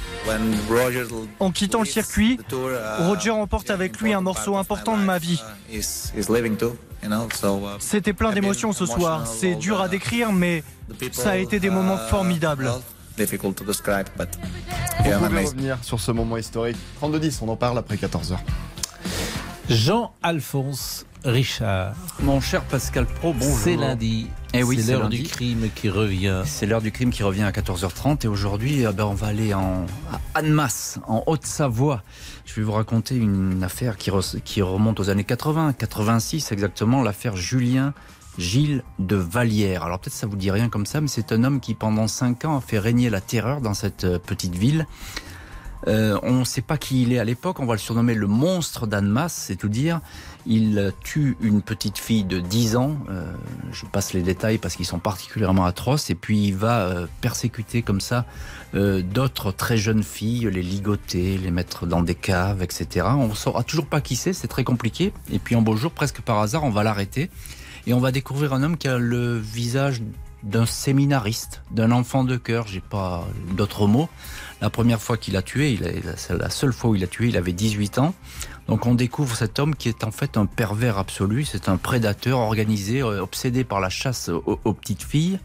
[1.39, 2.39] En quittant le circuit,
[2.99, 5.41] Roger emporte avec lui un morceau important de ma vie.
[7.79, 9.25] C'était plein d'émotions ce soir.
[9.25, 10.63] C'est dur à décrire, mais
[11.13, 12.69] ça a été des moments formidables.
[14.99, 15.13] Vous pouvez
[15.45, 16.77] revenir sur ce moment historique.
[17.01, 18.37] 32-10, on en parle après 14h.
[19.69, 21.93] Jean-Alphonse Richard.
[22.21, 23.57] Mon cher Pascal Pro, bonjour.
[23.57, 24.27] C'est lundi.
[24.53, 25.21] Eh oui, c'est l'heure lundi.
[25.21, 26.41] du crime qui revient.
[26.45, 29.53] C'est l'heure du crime qui revient à 14h30 et aujourd'hui eh ben, on va aller
[29.53, 32.01] en, à Annemasse, en Haute-Savoie.
[32.45, 37.03] Je vais vous raconter une affaire qui, re- qui remonte aux années 80, 86 exactement,
[37.03, 37.93] l'affaire Julien
[38.37, 39.83] Gilles de Vallière.
[39.83, 42.45] Alors peut-être ça vous dit rien comme ça, mais c'est un homme qui pendant 5
[42.45, 44.85] ans a fait régner la terreur dans cette euh, petite ville.
[45.87, 48.27] Euh, on ne sait pas qui il est à l'époque, on va le surnommer le
[48.27, 50.01] monstre d'Annemasse, c'est tout dire.
[50.45, 53.31] Il tue une petite fille de 10 ans, euh,
[53.71, 58.01] je passe les détails parce qu'ils sont particulièrement atroces, et puis il va persécuter comme
[58.01, 58.25] ça
[58.73, 63.05] d'autres très jeunes filles, les ligoter, les mettre dans des caves, etc.
[63.11, 65.13] On ne saura toujours pas qui c'est, c'est très compliqué.
[65.31, 67.29] Et puis un beau jour, presque par hasard, on va l'arrêter,
[67.87, 70.01] et on va découvrir un homme qui a le visage
[70.43, 74.09] d'un séminariste, d'un enfant de cœur, j'ai pas d'autres mots.
[74.61, 75.83] La première fois qu'il a tué, il
[76.29, 78.13] la seule fois où il a tué, il avait 18 ans.
[78.67, 82.39] Donc on découvre cet homme qui est en fait un pervers absolu, c'est un prédateur
[82.39, 85.39] organisé, euh, obsédé par la chasse aux petites filles.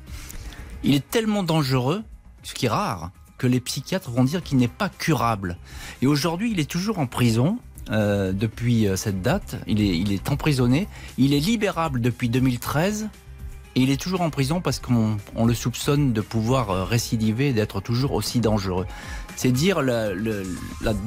[0.82, 2.03] Il est tellement dangereux,
[2.43, 5.57] ce qui est rare, que les psychiatres vont dire qu'il n'est pas curable.
[6.03, 7.59] Et aujourd'hui, il est toujours en prison.
[7.91, 10.89] Euh, depuis euh, cette date, il est, emprisonné.
[11.18, 13.09] Il est libérable depuis 2013
[13.76, 17.49] et il est toujours en prison parce qu'on on le soupçonne de pouvoir euh, récidiver
[17.49, 18.87] et d'être toujours aussi dangereux.
[19.37, 20.12] C'est dire la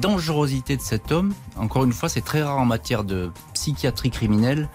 [0.00, 1.32] dangerosité de cet homme.
[1.56, 4.68] Encore une fois, c'est très rare en matière de psychiatrie criminelle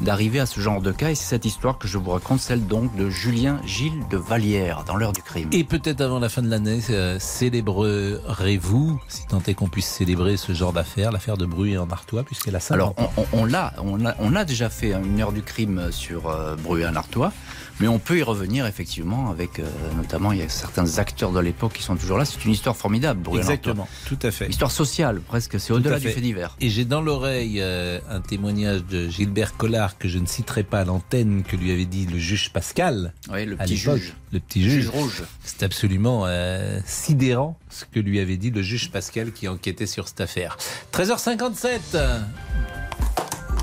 [0.00, 1.10] d'arriver à ce genre de cas.
[1.10, 4.84] Et c'est cette histoire que je vous raconte, celle donc de Julien Gilles de Vallière,
[4.86, 5.48] dans l'heure du crime.
[5.52, 10.36] Et peut-être avant la fin de l'année, euh, célébrerez-vous, si tant est qu'on puisse célébrer
[10.36, 13.44] ce genre d'affaire, l'affaire de Bruy en Artois, puisqu'elle a 50 Alors, on, on- on
[13.44, 17.32] l'a, on a, on a déjà fait une heure du crime sur euh, Bruy-en-Artois,
[17.80, 19.64] mais on peut y revenir effectivement avec, euh,
[19.96, 22.24] notamment, il y a certains acteurs de l'époque qui sont toujours là.
[22.24, 23.54] C'est une histoire formidable, Bruy-en-Artois.
[23.54, 24.48] Exactement, tout à fait.
[24.48, 25.58] Histoire sociale, presque.
[25.58, 26.56] C'est au-delà du fait divers.
[26.60, 30.80] Et j'ai dans l'oreille euh, un témoignage de Gilbert Collard que je ne citerai pas
[30.80, 33.12] à l'antenne, que lui avait dit le juge Pascal.
[33.32, 34.14] Oui, le petit juge.
[34.32, 34.72] Le petit juge.
[34.72, 35.22] Juge rouge.
[35.44, 40.06] C'est absolument euh, sidérant ce que lui avait dit le juge Pascal qui enquêtait sur
[40.06, 40.56] cette affaire.
[40.92, 41.80] 13h57.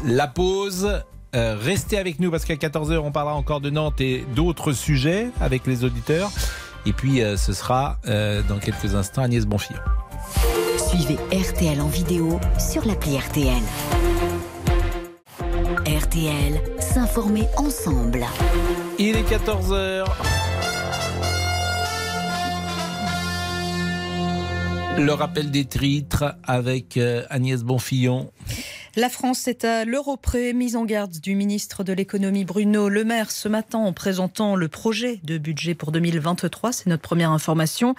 [0.05, 1.01] La pause.
[1.33, 5.29] Euh, restez avec nous parce qu'à 14h, on parlera encore de Nantes et d'autres sujets
[5.39, 6.29] avec les auditeurs.
[6.85, 9.79] Et puis, euh, ce sera euh, dans quelques instants Agnès Bonfillon.
[10.89, 13.61] Suivez RTL en vidéo sur l'appli RTL.
[15.85, 18.25] RTL, s'informer ensemble.
[18.99, 20.05] Il est 14h.
[24.97, 28.29] Le rappel des titres avec Agnès Bonfillon.
[28.97, 33.05] La France est à l'euro près, mise en garde du ministre de l'économie Bruno Le
[33.05, 36.73] Maire ce matin en présentant le projet de budget pour 2023.
[36.73, 37.95] C'est notre première information.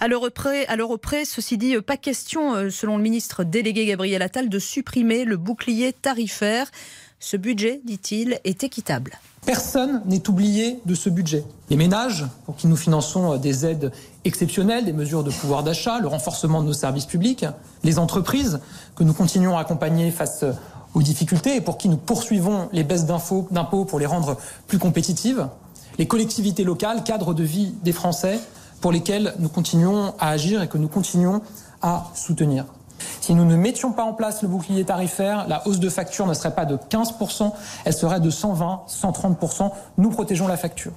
[0.00, 0.76] À l'euro près, à
[1.24, 5.92] ceci dit, pas question, euh, selon le ministre délégué Gabriel Attal, de supprimer le bouclier
[5.92, 6.68] tarifaire.
[7.24, 9.12] Ce budget, dit-il, est équitable.
[9.46, 11.44] Personne n'est oublié de ce budget.
[11.70, 13.92] Les ménages, pour qui nous finançons des aides
[14.24, 17.46] exceptionnelles, des mesures de pouvoir d'achat, le renforcement de nos services publics,
[17.84, 18.58] les entreprises
[18.96, 20.44] que nous continuons à accompagner face
[20.94, 25.46] aux difficultés et pour qui nous poursuivons les baisses d'impôts pour les rendre plus compétitives,
[25.98, 28.40] les collectivités locales, cadres de vie des Français,
[28.80, 31.40] pour lesquels nous continuons à agir et que nous continuons
[31.82, 32.64] à soutenir.
[33.20, 36.34] Si nous ne mettions pas en place le bouclier tarifaire, la hausse de facture ne
[36.34, 37.52] serait pas de 15%,
[37.84, 39.70] elle serait de 120, 130%.
[39.98, 40.92] Nous protégeons la facture.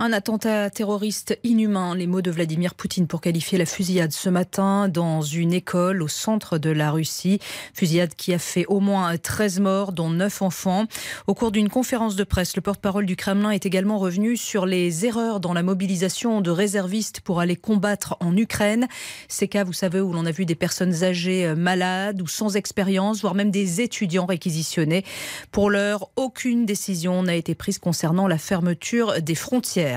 [0.00, 4.86] Un attentat terroriste inhumain, les mots de Vladimir Poutine pour qualifier la fusillade ce matin
[4.86, 7.40] dans une école au centre de la Russie.
[7.74, 10.84] Fusillade qui a fait au moins 13 morts, dont 9 enfants.
[11.26, 15.04] Au cours d'une conférence de presse, le porte-parole du Kremlin est également revenu sur les
[15.04, 18.86] erreurs dans la mobilisation de réservistes pour aller combattre en Ukraine.
[19.26, 22.54] Ces cas, vous savez, où l'on a vu des personnes âgées euh, malades ou sans
[22.54, 25.04] expérience, voire même des étudiants réquisitionnés.
[25.50, 29.87] Pour l'heure, aucune décision n'a été prise concernant la fermeture des frontières.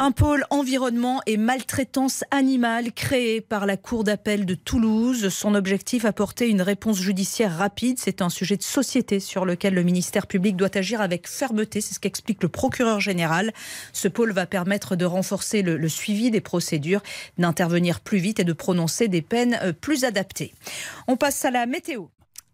[0.00, 5.28] Un pôle environnement et maltraitance animale créé par la Cour d'appel de Toulouse.
[5.28, 7.98] Son objectif, apporter une réponse judiciaire rapide.
[7.98, 11.80] C'est un sujet de société sur lequel le ministère public doit agir avec fermeté.
[11.80, 13.52] C'est ce qu'explique le procureur général.
[13.92, 17.02] Ce pôle va permettre de renforcer le, suivi des procédures,
[17.36, 20.54] d'intervenir plus vite et de prononcer des peines euh, plus adaptées.
[21.08, 22.04] On passe à la météo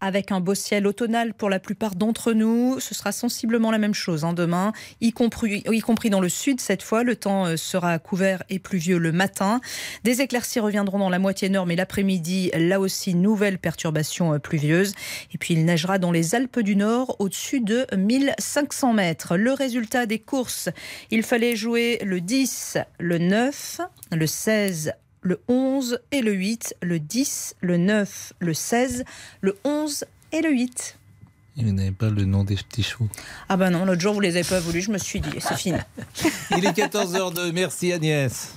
[0.04, 2.78] avec un beau ciel automnal pour la plupart d'entre nous.
[2.78, 7.02] Ce sera sensiblement la même chose hein, demain, y compris, dans le sud cette fois.
[7.02, 9.62] Le temps euh, sera couvert et pluvieux le matin.
[10.04, 14.92] Des éclaircies reviendront dans la moitié nord, mais l'après-midi, là aussi, nouvelle perturbation euh, pluvieuse.
[15.32, 19.38] Et puis il neigera dans les Alpes du Nord au-dessus de 1500 mètres.
[19.38, 20.68] Le résultat des courses,
[21.10, 23.80] il fallait jouer le 10, le 9,
[24.12, 24.92] le 16
[25.24, 29.04] le 11 et le 8, le 10, le 9, le 16,
[29.40, 30.98] le 11 et le 8.
[31.56, 33.08] Et vous n'avez pas le nom des petits chevaux
[33.48, 35.56] Ah ben non, l'autre jour vous les avez pas voulu, je me suis dit, c'est
[35.56, 35.78] fini.
[36.50, 38.54] Il est 14h02, merci Agnès.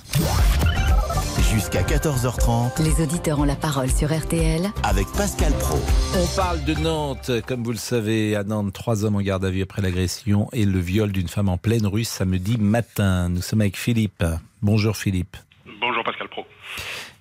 [1.50, 2.82] Jusqu'à 14h30.
[2.82, 4.70] Les auditeurs ont la parole sur RTL.
[4.82, 5.78] Avec Pascal Pro.
[6.14, 7.30] On parle de Nantes.
[7.46, 10.66] Comme vous le savez, à Nantes, trois hommes en garde à vue après l'agression et
[10.66, 13.30] le viol d'une femme en pleine rue samedi matin.
[13.30, 14.24] Nous sommes avec Philippe.
[14.60, 15.38] Bonjour Philippe.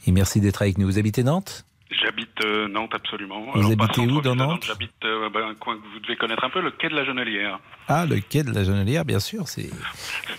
[0.05, 0.87] Et merci d'être avec nous.
[0.87, 1.65] Vous habitez Nantes?
[1.89, 3.39] J'habite euh, Nantes absolument.
[3.39, 4.65] Vous Alors, habitez où dans Nantes?
[4.65, 7.05] J'habite euh, ben, un coin que vous devez connaître un peu, le quai de la
[7.05, 7.59] Genelière.
[7.87, 9.47] Ah, le quai de la Genelière, bien sûr.
[9.47, 9.69] C'est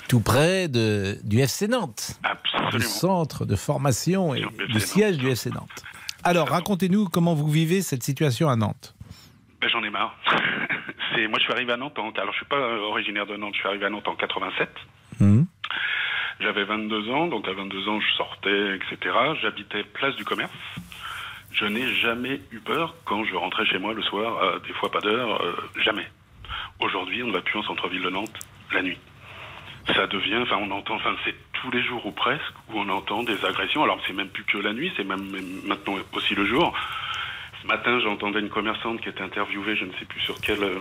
[0.08, 2.18] tout près de, du FC Nantes.
[2.22, 2.70] Absolument.
[2.72, 5.84] Le centre de formation et le siège du FC Nantes.
[6.22, 8.94] Alors, racontez-nous comment vous vivez cette situation à Nantes.
[9.60, 10.16] Ben, J'en ai marre.
[11.26, 13.54] Moi je suis arrivé à Nantes en alors je suis pas euh, originaire de Nantes,
[13.54, 14.68] je suis arrivé à Nantes en 87.
[15.20, 15.46] Hum.
[16.40, 19.14] J'avais 22 ans, donc à 22 ans je sortais, etc.
[19.42, 20.52] J'habitais place du commerce.
[21.52, 24.90] Je n'ai jamais eu peur quand je rentrais chez moi le soir, à des fois
[24.90, 26.06] pas d'heure, euh, jamais.
[26.80, 28.38] Aujourd'hui, on ne va plus en centre-ville de Nantes
[28.72, 28.98] la nuit.
[29.94, 33.22] Ça devient, enfin, on entend, enfin, c'est tous les jours ou presque où on entend
[33.22, 33.82] des agressions.
[33.82, 35.26] Alors, c'est même plus que la nuit, c'est même
[35.64, 36.72] maintenant aussi le jour.
[37.62, 40.78] Ce matin, j'entendais une commerçante qui était interviewée, je ne sais plus sur quelle euh,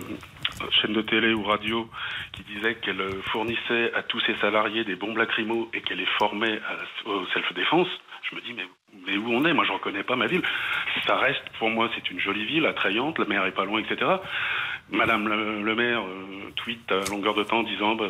[0.70, 1.90] chaîne de télé ou radio,
[2.32, 6.06] qui disait qu'elle euh, fournissait à tous ses salariés des bombes lacrymaux et qu'elle les
[6.18, 6.60] formait
[7.04, 7.88] au self-défense.
[8.30, 8.66] Je me dis, mais,
[9.06, 9.52] mais où on est?
[9.52, 10.42] Moi, je reconnais pas ma ville.
[11.06, 14.10] Ça reste, pour moi, c'est une jolie ville, attrayante, la mer est pas loin, etc.
[14.90, 18.06] Madame le, le maire euh, tweet à longueur de temps disant bah,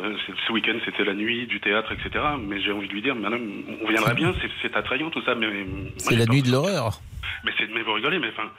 [0.47, 2.23] ce week-end c'était la nuit du théâtre, etc.
[2.39, 3.41] Mais j'ai envie de lui dire, madame,
[3.83, 5.47] on viendrait bien, c'est- attrayant tout ça, mais
[5.97, 7.01] C'est la nuit de l'horreur.
[7.43, 8.49] Mais c'est mais vous rigolez, mais enfin,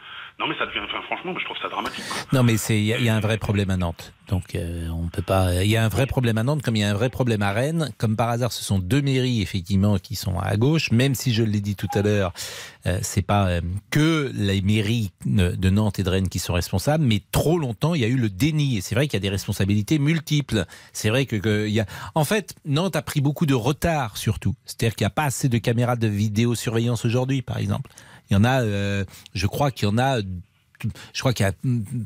[0.41, 2.03] non mais ça devient, franchement, je trouve ça dramatique.
[2.33, 4.15] Non, mais il y, a- un vrai problème à Nantes.
[4.29, 5.63] Donc euh, on peut pas.
[5.63, 7.43] Il y a un vrai problème à Nantes, comme il y a un vrai problème
[7.43, 7.91] à Rennes.
[7.99, 10.93] Comme par hasard, ce sont deux mairies effectivement qui sont à gauche.
[10.93, 12.33] Même si je l'ai dit tout à l'heure,
[12.87, 13.61] euh, c'est pas euh,
[13.91, 18.01] que les mairies de Nantes et de Rennes qui sont responsables, mais trop longtemps il
[18.01, 18.79] y a eu le déni.
[18.79, 20.65] Et c'est vrai qu'il y a des responsabilités multiples.
[20.95, 21.87] C'est vrai que, y a.
[22.15, 24.55] En fait, Nantes a pris beaucoup de retard surtout.
[24.65, 27.91] C'est-à-dire qu'il n'y a pas assez de caméras de vidéosurveillance aujourd'hui, par exemple.
[28.31, 29.05] Il y en a, euh,
[29.35, 30.21] je crois qu'il y en a
[31.13, 31.53] je crois qu'il y a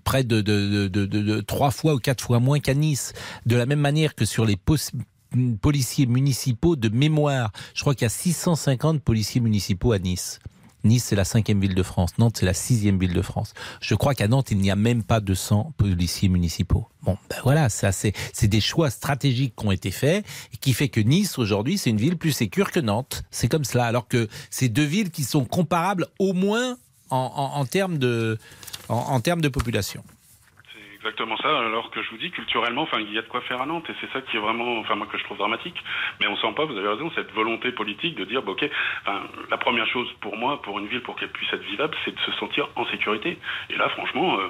[0.03, 3.13] près de, trois fois ou quatre fois moins qu'à Nice.
[3.47, 4.59] De la même manière que sur les
[5.61, 10.41] policiers municipaux de mémoire, je crois qu'il y a 650 policiers municipaux à Nice.
[10.85, 12.11] Nice, c'est la cinquième ville de France.
[12.19, 13.55] Nantes, c'est la sixième ville de France.
[13.81, 16.87] Je crois qu'à Nantes, il n'y a même pas 200 policiers municipaux.
[17.03, 18.13] Bon, ben voilà, ça, c'est,
[18.43, 21.97] des choix stratégiques qui ont été faits et qui fait que Nice, aujourd'hui, c'est une
[21.97, 23.25] ville plus sécure que Nantes.
[23.31, 23.87] C'est comme cela.
[23.87, 26.77] Alors que c'est deux villes qui sont comparables au moins
[27.11, 28.39] en, termes de,
[28.89, 30.03] en termes de population.
[31.05, 33.61] Exactement ça, alors que je vous dis culturellement, enfin, il y a de quoi faire
[33.61, 35.77] à Nantes, et c'est ça qui est vraiment, enfin, moi, que je trouve dramatique.
[36.19, 38.71] Mais on sent pas, vous avez raison, cette volonté politique de dire, bah, ok,
[39.51, 42.21] la première chose pour moi, pour une ville, pour qu'elle puisse être vivable, c'est de
[42.21, 43.37] se sentir en sécurité.
[43.69, 44.49] Et là, franchement, euh,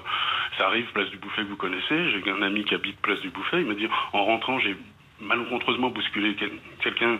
[0.57, 3.31] ça arrive, place du Bouffet que vous connaissez, j'ai un ami qui habite place du
[3.31, 4.77] Bouffet, il me dit, en rentrant, j'ai
[5.21, 7.19] malencontreusement bousculé quel- quelqu'un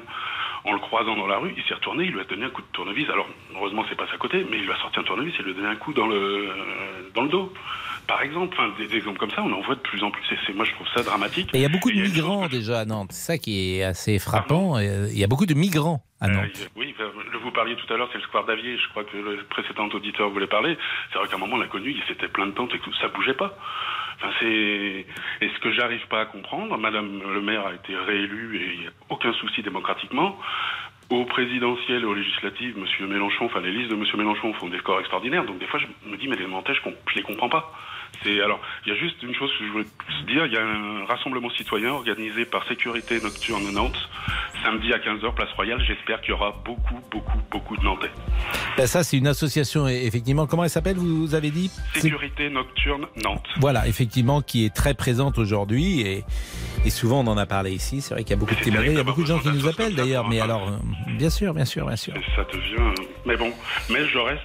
[0.65, 2.63] en le croisant dans la rue, il s'est retourné, il lui a donné un coup
[2.63, 3.09] de tournevis.
[3.11, 5.45] Alors, heureusement, c'est pas à côté, mais il lui a sorti un tournevis et il
[5.45, 7.53] lui a donné un coup dans le, euh, dans le dos.
[8.07, 10.23] Par exemple, enfin, des, des exemples comme ça, on en voit de plus en plus.
[10.49, 11.51] Et moi, je trouve ça dramatique.
[11.55, 13.13] Et il y a beaucoup de migrants déjà à Nantes.
[13.13, 14.77] C'est ça qui est assez frappant.
[14.77, 16.45] Euh, Il y a beaucoup de migrants à Euh, Nantes.
[16.75, 16.95] a- oui,
[17.43, 18.77] vous parliez tout à l'heure, c'est le square d'Avier.
[18.79, 20.77] Je crois que le précédent auditeur voulait parler.
[21.13, 23.35] C'est vrai qu'à un moment, l'inconnu, il s'était plein de tentes et que ça bougeait
[23.35, 23.57] pas.
[24.17, 24.47] Enfin, c'est
[25.41, 26.77] et ce que j'arrive pas à comprendre.
[26.79, 30.39] Madame le maire a été réélue et il n'y a aucun souci démocratiquement.
[31.11, 34.79] Au présidentiel et aux législatives, Monsieur Mélenchon, enfin les listes de Monsieur Mélenchon font des
[34.79, 35.45] scores extraordinaires.
[35.45, 37.73] Donc des fois, je me dis mais les com- je les comprends pas.
[38.23, 39.85] C'est alors, il y a juste une chose que je voulais
[40.27, 40.47] dire.
[40.47, 43.99] Il y a un rassemblement citoyen organisé par Sécurité Nocturne Nantes
[44.65, 45.83] samedi à 15h, place Royale.
[45.87, 48.11] J'espère qu'il y aura beaucoup, beaucoup, beaucoup de Nantais.
[48.77, 50.47] Ben, ça, c'est une association, et- effectivement.
[50.47, 51.71] Comment elle s'appelle, vous avez dit?
[51.95, 53.47] Sécurité Nocturne Nantes.
[53.59, 56.25] Voilà, effectivement, qui est très présente aujourd'hui et,
[56.85, 58.01] et souvent on en a parlé ici.
[58.01, 59.49] C'est vrai qu'il y a beaucoup de témoignages, il y a beaucoup de gens qui
[59.49, 60.29] nous appellent d'ailleurs.
[60.29, 60.77] Mais alors, euh,
[61.19, 62.15] bien sûr, bien sûr, bien sûr.
[62.37, 62.95] Ça devient.
[63.27, 63.53] Mais bon,
[63.91, 64.43] mais je reste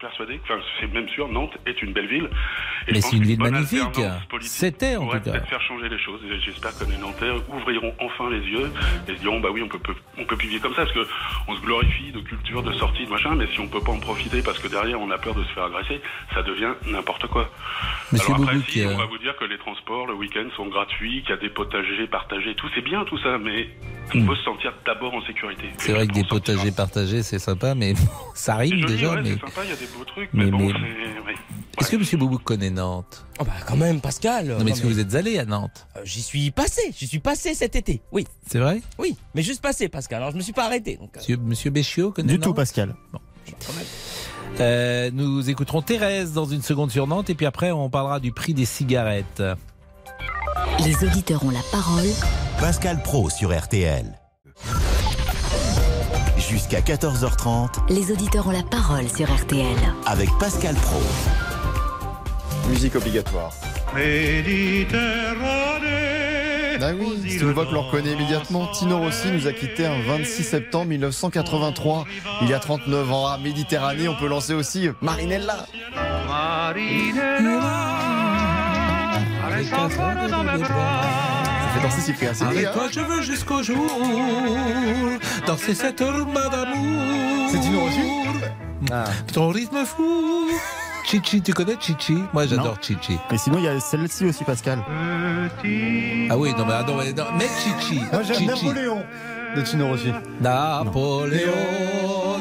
[0.00, 2.28] persuadé, enfin c'est même sûr, Nantes est une belle ville.
[2.86, 3.82] Et Mais c'est une ville magnifique.
[4.40, 5.20] C'était en tout cas.
[5.20, 6.20] peut-être faire changer les choses.
[6.44, 8.70] J'espère que les Nantais ouvriront enfin les yeux
[9.08, 9.80] et se diront bah oui on peut,
[10.18, 11.06] on peut plus vivre comme ça parce que
[11.46, 14.00] on se glorifie de culture, de sortie, de machin, mais si on peut pas en
[14.00, 16.00] profiter parce que derrière on a peur de se faire agresser,
[16.34, 17.50] ça devient n'importe quoi.
[18.12, 20.46] Monsieur Alors après Boubouk, si, euh, on va vous dire que les transports le week-end
[20.56, 23.68] sont gratuits, qu'il y a des potagers partagés, tout c'est bien tout ça, mais
[24.14, 25.66] on peut se sentir d'abord en sécurité.
[25.66, 25.78] Hmm.
[25.78, 27.94] C'est vrai que des potagers partagés, c'est sympa, mais
[28.34, 29.14] ça arrive Joli, déjà.
[29.14, 29.36] ouais, mais
[29.68, 31.20] il y a des beaux trucs, mais- mais, bon, mais- c'est.
[31.26, 31.32] oui.
[31.80, 33.24] est-ce que Monsieur Boubouk connaît Nantes?
[33.40, 34.46] Oh bah quand même, Pascal.
[34.48, 35.86] Non, mais est-ce que vous êtes allé à Nantes?
[35.96, 38.26] Euh, J'y suis passé, j'y suis passé cet été, oui.
[38.50, 38.80] C'est vrai?
[38.98, 40.18] Oui, mais juste passé, Pascal.
[40.22, 40.96] Alors je me suis pas arrêté.
[40.96, 42.94] Donc, euh, Monsieur, Monsieur Béchiot connaît Du tout, Pascal.
[44.60, 48.32] Euh, nous écouterons Thérèse dans une seconde sur Nantes et puis après on parlera du
[48.32, 49.42] prix des cigarettes.
[50.84, 52.06] Les auditeurs ont la parole.
[52.58, 54.17] Pascal Pro sur RTL.
[56.48, 59.66] Jusqu'à 14h30 Les auditeurs ont la parole sur RTL.
[60.06, 61.00] avec Pascal Pro.
[62.70, 63.52] Musique obligatoire.
[66.80, 68.68] Ah oui, c'est une voix que l'on reconnaît immédiatement.
[68.68, 72.04] Tino Rossi nous a quittés un 26 septembre 1983.
[72.42, 73.26] Il y a 39 ans.
[73.26, 75.66] À Méditerranée, on peut lancer aussi Marinella.
[79.70, 81.27] Ça
[81.68, 82.32] fait danser Cyprien.
[82.40, 83.86] Avec hein toi je veux jusqu'au jour
[85.46, 87.48] danser cette rumba d'amour.
[87.50, 88.00] C'est Tino Rossi
[88.92, 89.04] Ah.
[89.32, 90.48] Ton rythme fou.
[91.04, 92.22] Chichi, tu connais Chichi?
[92.34, 93.18] Moi j'adore Chichi.
[93.30, 94.78] Mais sinon, il y a celle-ci aussi, Pascal.
[94.86, 98.02] Ah oui, non mais, ah, non, mais, non, mais Chichi.
[98.12, 98.44] Moi, j'aime.
[98.44, 99.02] Napoléon
[99.56, 100.12] de Tino Rossi.
[100.40, 101.52] Napoléon,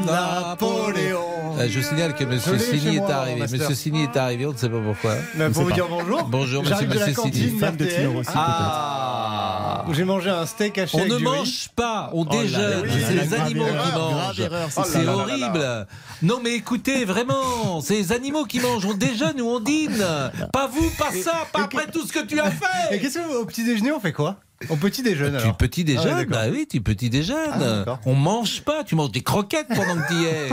[0.05, 1.26] Napoléon.
[1.57, 3.41] Euh, je vous signale que chez Signy est arrivé.
[3.41, 5.15] Monsieur Signy est arrivé, on ne sait pas pourquoi.
[5.35, 6.23] Mais pour vous dire bonjour.
[6.25, 6.91] Bonjour cantine
[7.31, 7.57] Signy.
[7.59, 7.85] Fan de.
[7.85, 9.85] Tino Rossi, Ah.
[9.93, 12.83] J'ai mangé un steak haché On ne mange pas, on Oh déjeune.
[13.07, 14.49] c'est les animaux erreur, qui mangent.
[14.69, 15.13] c'est ça.
[15.13, 15.87] horrible.
[16.21, 18.85] Non mais écoutez, vraiment, c'est les animaux qui mangent.
[18.85, 20.03] On déjeune ou on dîne.
[20.51, 22.65] Pas vous, pas ça, pas après tout ce que tu as fait.
[22.95, 24.35] Et qu'est-ce que au petit déjeuner on fait quoi?
[24.69, 26.37] Au petit déjeuner Tu petit Ah ouais, déjeunes, d'accord.
[26.45, 27.83] bah oui, tu petit déjeunes.
[27.87, 30.49] Ah, on mange pas, tu manges des croquettes pendant que tu y es.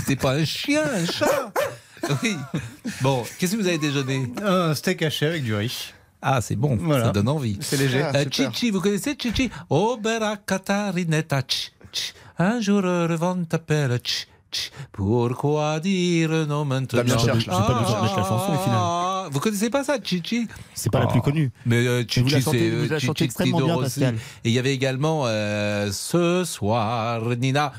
[0.06, 1.52] T'es pas un chien, un chat.
[2.22, 2.36] Oui.
[3.00, 5.92] Bon, qu'est-ce que vous avez déjeuné Un steak haché avec du riz.
[6.20, 7.06] Ah, c'est bon, Voilà.
[7.06, 7.58] ça donne envie.
[7.60, 8.02] C'est léger.
[8.02, 8.24] Euh, Ah.
[8.30, 11.72] Chichi, vous connaissez Chichi Obera ch.
[12.38, 14.00] Un jour, le vent t'appelle.
[14.04, 14.70] Ch, ch.
[14.92, 17.02] Pourquoi dire non maintenant?
[17.04, 18.78] Damien cherche, j'ai pas besoin de mettre la chanson, au final.
[19.24, 21.50] Ah, Vous connaissez pas ça, Chichi C'est pas la plus connue.
[21.66, 23.82] Mais euh, Chichi, c'est euh, Chichi extrêmement Tino bien.
[23.82, 24.14] Pascal.
[24.44, 27.72] Et il y avait également euh, ce soir, Nina.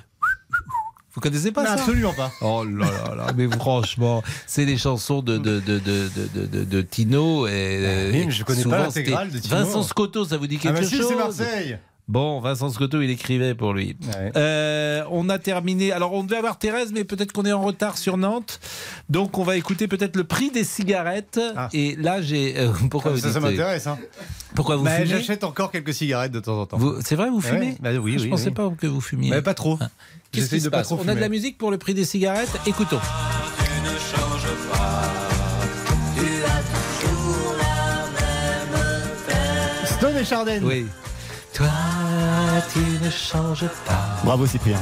[1.16, 2.32] Vous connaissez pas Non, ça absolument pas.
[2.41, 6.64] Oh là là là, mais franchement, c'est les chansons de, de, de, de, de, de-
[6.64, 7.46] de Tino.
[7.46, 7.52] Et,
[7.86, 9.56] Ah oui, mais je connais pas souvent, l'intégrale de Tino.
[9.56, 11.78] Vincent Scotto, ça vous dit Ah quelque bah si, chose c'est Marseille.
[12.10, 13.95] Bon, Vincent Scotto, il écrivait pour lui.
[14.36, 15.93] Euh, on a terminé.
[15.93, 18.60] Alors, on devait avoir Thérèse, mais peut-être qu'on est en retard sur Nantes.
[19.10, 21.39] Donc, on va écouter peut-être le prix des cigarettes.
[21.72, 22.60] Et là, j'ai.
[22.60, 23.88] euh, pourquoi Ah, vous ça, ça m'intéresse.
[23.88, 23.97] Hein.
[24.54, 26.78] Pourquoi vous Bah, fumez J'achète encore quelques cigarettes de temps en temps.
[26.78, 28.54] Vous- C'est vrai, vous Ouais, fumez bah oui, Je oui, pensais oui.
[28.54, 29.30] pas que vous fumiez.
[29.30, 29.78] Mais pas trop.
[29.78, 32.51] Qu'est-ce J'essaye qui se passe On a de la musique pour le prix des cigarettes
[32.68, 32.99] Écoutons.
[39.86, 40.60] Stone et Chardin.
[40.64, 40.86] Oui.
[41.54, 41.68] Toi,
[42.72, 44.20] tu ne changes pas.
[44.24, 44.80] Bravo Cyprien.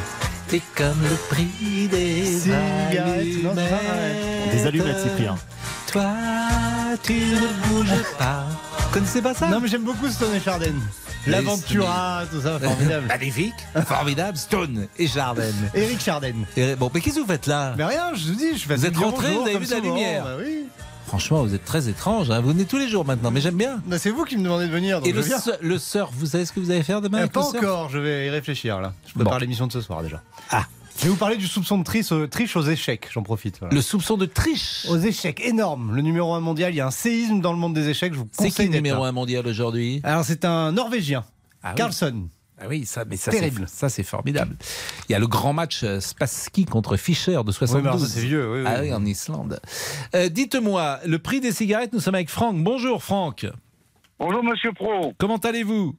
[0.48, 2.50] T'es comme le prix des
[3.44, 4.52] non, vrai.
[4.54, 5.36] Des allumettes Cyprien.
[5.92, 6.14] Toi,
[7.04, 8.46] tu ne bouges pas.
[8.80, 9.50] Vous connaissez pas ça?
[9.50, 10.74] Non, mais j'aime beaucoup Stone et Chardin.
[11.28, 13.06] L'Aventura, tout ça, formidable.
[13.10, 13.54] Magnifique,
[13.86, 15.52] formidable, Stone et Chardin.
[15.74, 16.34] Eric Chardin.
[16.56, 17.76] Et bon, mais qu'est-ce que vous faites là?
[17.78, 19.80] Mais rien, je vous dis, je fais Vous êtes rentré, vous avez vu de la
[19.80, 20.68] lumière Bah oui.
[21.12, 22.32] Franchement, vous êtes très étrange.
[22.32, 22.40] hein.
[22.40, 23.82] Vous venez tous les jours maintenant, mais j'aime bien.
[23.86, 25.40] Bah, c'est vous qui me demandez de venir, donc Et je le, viens.
[25.42, 27.46] sur- le surf, vous savez ce que vous allez faire demain Euh, avec pas le
[27.48, 27.58] surf?
[27.58, 28.94] encore, je vais y réfléchir là.
[29.08, 29.40] Je prépare Bon.
[29.40, 30.22] l'émission de ce soir déjà.
[30.52, 30.66] Ah.
[30.98, 33.60] Je vais vous parler du soupçon de triche, euh, triche aux échecs, j'en profite.
[33.60, 33.76] voilà.
[33.76, 34.86] Le soupçon de triche?
[34.90, 35.94] Aux échecs, énorme.
[35.94, 38.20] Le numéro 1 mondial, il y a un séisme dans le monde des échecs, je
[38.20, 39.10] vous C'est qui conseille le numéro là.
[39.10, 40.00] 1 mondial aujourd'hui?
[40.06, 41.26] Alors c'est un Norvégien,
[41.62, 41.82] Ah oui.
[42.64, 43.66] Ah oui, ça, mais ça, c'est, Terrible.
[43.68, 44.56] ça c'est formidable.
[45.10, 48.04] Il y a le grand match euh, Spassky contre Fischer de 72.
[48.04, 48.66] Oui, c'est vieux, oui, oui.
[48.68, 49.60] Ah oui, en Islande.
[50.14, 52.56] Euh, dites-moi, le prix des cigarettes, nous sommes avec Franck.
[52.58, 53.48] Bonjour Franck.
[54.20, 55.14] Bonjour Monsieur Pro.
[55.18, 55.96] Comment allez-vous?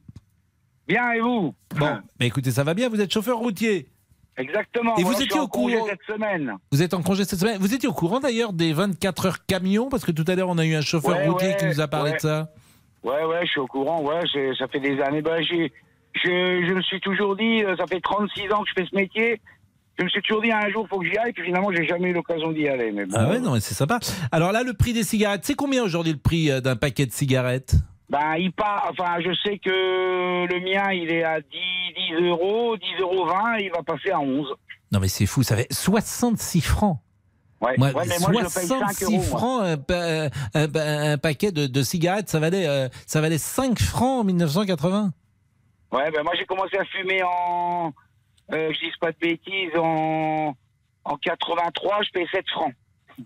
[0.87, 1.53] Bien et vous?
[1.75, 3.89] Bon, mais écoutez, ça va bien, vous êtes chauffeur routier.
[4.37, 4.95] Exactement.
[4.95, 6.53] Et vous étiez au congé courant cette semaine.
[6.71, 7.57] Vous êtes en congé cette semaine.
[7.59, 10.57] Vous étiez au courant d'ailleurs des 24 heures camions Parce que tout à l'heure, on
[10.57, 12.17] a eu un chauffeur Ouais, routier ouais, qui nous a parlé ouais.
[12.17, 12.49] de ça.
[13.03, 14.01] Ouais, ouais, je suis au courant.
[14.01, 14.21] Ouais,
[14.57, 15.21] ça fait des années.
[15.21, 15.71] Ben, j'ai,
[16.15, 18.95] je, je me suis toujours dit, euh, ça fait 36 ans que je fais ce
[18.95, 19.41] métier.
[19.99, 21.33] Je me suis toujours dit un jour, faut que j'y aille.
[21.33, 22.91] Puis finalement, j'ai jamais eu l'occasion d'y aller.
[22.91, 23.15] Mais bon.
[23.17, 23.99] Ah ouais, non, mais c'est sympa.
[24.31, 27.11] Alors là, le prix des cigarettes, c'est combien aujourd'hui le prix euh, d'un paquet de
[27.11, 27.75] cigarettes?
[28.09, 28.89] Ben, il part.
[28.91, 29.69] Enfin, je sais que
[30.47, 31.47] le mien, il est à 10,
[32.19, 33.57] 10 euros, 10 euros 20.
[33.59, 34.47] Il va passer à 11.
[34.91, 36.97] Non, mais c'est fou, ça fait 66 francs.
[37.61, 39.13] Ouais, Moi, ouais mais moi, je le paye 5 66 euros.
[39.13, 39.23] moi.
[39.25, 39.63] francs
[40.55, 45.11] un, un paquet de, de cigarettes, ça valait, euh, ça valait 5 francs en 1980.
[45.93, 47.93] Ouais, ben moi j'ai commencé à fumer en,
[48.51, 50.53] euh, je dis pas de bêtises, en,
[51.05, 52.73] en 83, je paye 7 francs.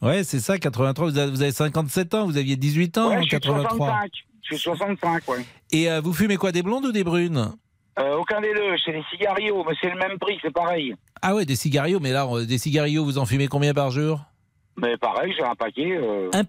[0.01, 1.09] Ouais, c'est ça, 83.
[1.09, 3.77] Vous avez, vous avez 57 ans, vous aviez 18 ans ouais, en je suis 83.
[3.77, 4.11] 65.
[4.43, 5.45] Je suis 65, ouais.
[5.71, 7.53] Et euh, vous fumez quoi, des blondes ou des brunes?
[7.99, 10.93] Euh, aucun des deux, c'est des cigarios, mais c'est le même prix, c'est pareil.
[11.21, 14.21] Ah ouais, des cigarios, mais là, des cigarios, vous en fumez combien par jour?
[14.75, 15.97] Mais pareil, j'ai un paquet.
[15.97, 16.43] euh, Un-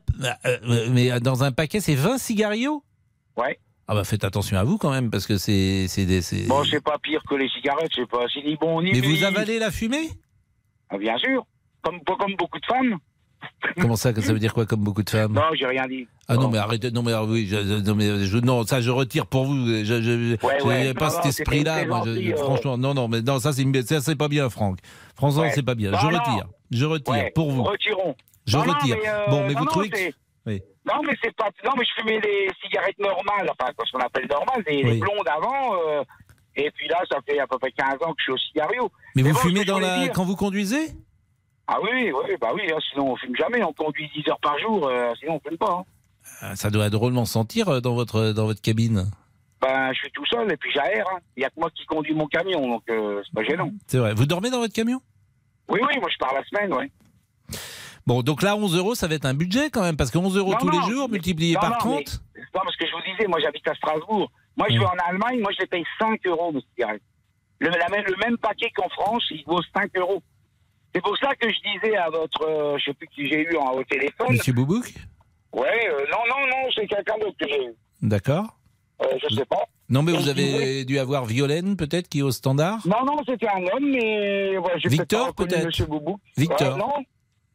[0.44, 2.82] euh, Mais dans un paquet, c'est 20 cigarios
[3.36, 3.58] Ouais.
[3.89, 6.20] Ah bah faites attention à vous quand même, parce que c'est c'est des...
[6.22, 9.01] c'est- Bon, c'est pas pire que les cigarettes, c'est pas, c'est ni bon ni Mais
[9.01, 10.11] vous avalez la fumée?
[10.91, 11.47] Ah, Bien sûr,
[11.82, 12.97] comme, comme beaucoup de femmes.
[13.80, 15.32] Comment ça, ça veut dire quoi comme beaucoup de femmes?
[15.32, 16.09] Non, j'ai rien dit.
[16.26, 18.91] Ah non mais arrêtez, non mais ah oui, je, non mais je, non ça je
[18.91, 22.36] retire pour vous, je je, Ouais, ouais, pas non, cet esprit-là, euh.
[22.36, 24.78] franchement non non mais non ça c'est ça c'est pas bien Franck,
[25.14, 25.53] franchement Ouais.
[25.55, 28.16] c'est pas bien, je retire, je retire pour vous, Retirons.
[28.47, 28.97] je Non, retire.
[29.01, 29.97] mais, euh, bon mais vous trouvez que
[30.49, 30.62] oui.
[30.84, 31.51] Non, mais c'est pas.
[31.64, 34.99] Non, mais je fumais des cigarettes normales, enfin, ce qu'on appelle normales, des, des Oui.
[34.99, 35.74] blondes avant.
[35.86, 36.03] euh,
[36.57, 38.90] et puis là, ça fait à peu près 15 ans que je suis au cigario.
[39.14, 40.88] Mais vous bon, fumez dans la dire- quand vous conduisez?
[41.68, 44.59] Ah oui, oui, bah oui, hein, sinon on fume jamais, on conduit 10 heures par
[44.59, 45.70] jour, euh, sinon on fume pas.
[45.70, 45.84] hein.
[46.40, 49.11] Ah, Ça doit drôlement sentir euh, dans votre dans votre cabine.
[49.61, 51.05] Ben, je suis tout seul et puis j'aère.
[51.14, 51.18] hein.
[51.36, 53.70] Il y a que moi qui conduis mon camion, donc euh, c'est pas gênant.
[53.86, 54.14] C'est vrai.
[54.14, 55.01] Vous dormez dans votre camion?
[55.68, 56.90] Oui, oui, moi je pars la semaine, ouais.
[58.09, 60.34] Bon donc là 11 euros ça va être un budget quand même parce que 11
[60.38, 61.92] euros Non, tous non, les jours multiplié non, par non, 30.
[62.34, 64.30] mais- non, parce que je vous disais, moi j'habite à Strasbourg.
[64.56, 67.02] Moi je vais en Allemagne, moi je les paye 5 euros mes cigarettes.
[67.59, 70.22] Le, la même- le même paquet qu'en France, il vaut 5 euros.
[70.94, 73.56] C'est pour ça que je disais à votre, euh, je sais plus qui j'ai eu
[73.59, 74.28] en, au téléphone.
[74.30, 74.86] Monsieur Boubouk
[75.52, 77.74] Ouais, euh, non, non, non, c'est quelqu'un d'autre que j'ai eu.
[78.00, 78.56] D'accord.
[79.02, 79.64] Euh, je sais pas.
[79.90, 82.78] Non mais vous avez dû avoir Violaine peut-être qui est au standard?
[82.86, 86.18] Non, non, c'était un homme, mais ouais, Victor, peut-être Monsieur Boubou.
[86.38, 86.74] Victor.
[86.74, 86.94] Euh, non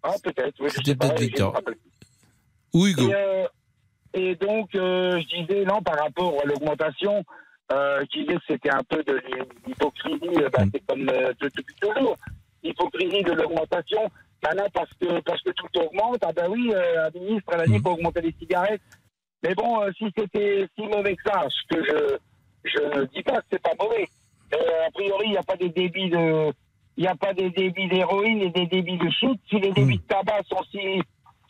[0.04, 0.70] Ah, peut-être, oui.
[0.70, 1.60] je C'était peut-être Victor.
[2.74, 3.48] Ou Hugo Et, euh,
[4.14, 7.24] et donc, euh, je disais, non, par rapport à l'augmentation,
[7.72, 9.22] euh, je disais que c'était un peu de
[9.66, 12.18] l'hypocrisie, euh, bah, c'est comme de- depuis toujours,
[12.64, 14.10] l'hypocrisie de l'augmentation.
[14.44, 17.72] Maintenant, parce que, parce que tout augmente, ah ben oui, la ministre, elle a dit
[17.74, 18.82] qu'il faut augmenter les cigarettes.
[19.42, 22.18] Mais bon, si c'était si mauvais que ça, ce que je
[22.66, 24.08] je ne dis pas que c'est pas mauvais.
[24.54, 26.52] A priori, il n'y a pas des débits de
[26.98, 29.40] il n'y a pas des débits d'héroïne et des débits de shit.
[29.50, 31.02] Si les débits de tabac sont si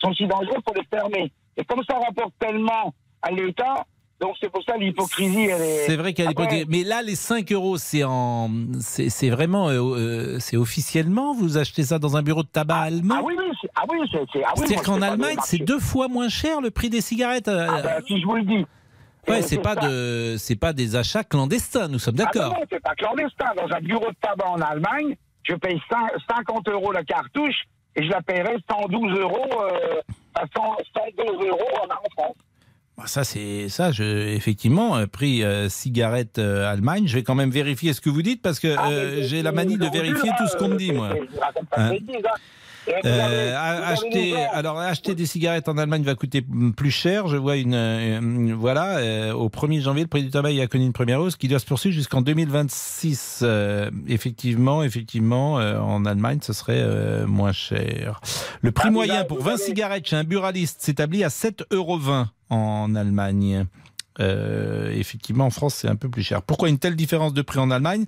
[0.02, 1.32] sont si dangereux, il faut les fermer.
[1.56, 2.92] Et comme ça rapporte tellement
[3.22, 3.84] à l'État,
[4.20, 5.86] donc c'est pour ça l'hypocrisie, elle est.
[5.86, 6.44] C'est vrai l'époque.
[6.46, 8.48] Après, Mais là, les 5 euros, c'est en,
[8.80, 11.34] c'est c'est vraiment, euh, euh, c'est officiellement.
[11.34, 13.16] Vous achetez ça dans un bureau de tabac allemand.
[13.18, 14.18] Ah oui, oui, c'est- ah oui, c'est.
[14.32, 17.48] c'est- ah oui, C'est-à-dire qu'en Allemagne, c'est deux fois moins cher le prix des cigarettes.
[17.48, 18.64] euh, Ah ben, si je vous le dis.
[19.26, 19.88] Ouais, c'est pas ça.
[19.88, 21.88] de, c'est pas des achats clandestins.
[21.88, 22.52] Nous sommes Ah d'accord.
[22.52, 23.46] non, non, c'est pas clandestin.
[23.56, 27.64] Dans un bureau de tabac en Allemagne, je paye cin- 50 euros la cartouche
[27.96, 30.00] et je la paierai 112 euros, euh,
[30.34, 30.76] à 100
[31.16, 32.34] 102 euros en, France.
[32.96, 33.90] Bah, Ça, c'est ça.
[33.92, 34.02] Je,
[34.34, 37.06] effectivement, euh, prix euh, cigarette euh, Allemagne.
[37.06, 39.52] Je vais quand même vérifier ce que vous dites parce que Ah, euh, j'ai la
[39.52, 41.10] manie de vérifier tout ce qu'on me dit, moi.
[41.76, 41.92] Hein.
[43.04, 43.56] Euh,
[43.86, 46.44] acheter, alors acheter des cigarettes en Allemagne va coûter
[46.76, 47.28] plus cher.
[47.28, 50.84] Je vois une, euh, voilà, euh, au 1er janvier, le prix du tabac a connu
[50.84, 53.40] une première hausse qui doit se poursuivre jusqu'en 2026.
[53.42, 58.20] Euh, effectivement, effectivement, en Allemagne, ce serait moins cher.
[58.60, 61.64] Le prix Ah, moyen pour vous 20 avez- cigarettes chez un buraliste s'établit à 7,20
[61.70, 61.98] euros
[62.50, 63.66] en Allemagne.
[64.20, 66.42] Euh, effectivement, en France, c'est un peu plus cher.
[66.42, 68.04] Pourquoi une telle différence de prix en Allemagne?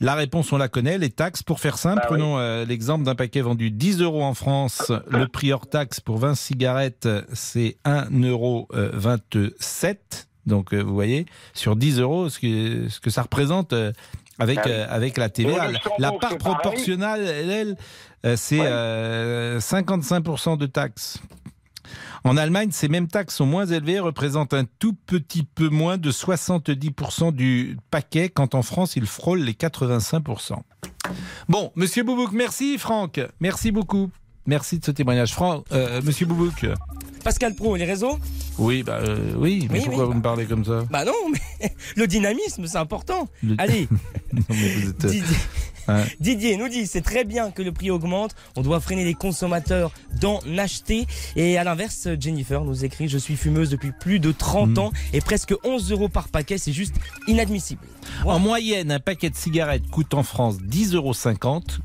[0.00, 1.42] La réponse, on la connaît, les taxes.
[1.42, 2.16] Pour faire simple, Bah oui.
[2.18, 4.90] prenons euh, l'exemple d'un paquet vendu 10 euros en France.
[5.08, 8.68] Le prix hors taxe pour 20 cigarettes, c'est 1,27 euros.
[10.46, 13.72] Donc, euh, vous voyez, sur 10 euros, ce que, ce que ça représente
[14.38, 14.72] avec, Ah oui.
[14.72, 15.70] euh, avec la TVA.
[15.98, 17.76] La part proportionnelle, elle,
[18.22, 18.66] elle, c'est Ouais.
[18.68, 21.18] euh, 55% de taxes.
[22.24, 26.10] En Allemagne, ces mêmes taxes sont moins élevées, représentent un tout petit peu moins de
[26.10, 30.54] 70% du paquet, quand en France, ils frôlent les 85%.
[31.48, 34.10] Bon, Monsieur Boubouk, merci Franck, merci beaucoup.
[34.46, 35.32] Merci de ce témoignage.
[35.32, 36.66] Franck, euh, Monsieur Boubouk.
[37.22, 38.18] Pascal Pro, les réseaux
[38.58, 40.84] Oui, bah euh, oui, mais Oui, pourquoi oui, vous me parlez comme ça?
[40.90, 43.26] Bah non, mais le dynamisme, c'est important.
[43.42, 43.88] Le- Allez,
[44.34, 45.36] Non, mais vous êtes, euh, Didier,
[46.20, 49.92] Didier nous dit c'est très bien que le prix augmente, on doit freiner les consommateurs
[50.20, 51.06] d'en acheter.
[51.36, 54.78] Et à l'inverse, Jennifer nous écrit je suis fumeuse depuis plus de 30 Hmm.
[54.78, 56.94] ans et presque 11 euros par paquet, c'est juste
[57.28, 57.82] inadmissible.
[58.24, 61.14] En moyenne, un paquet de cigarettes coûte en France 10,50 euros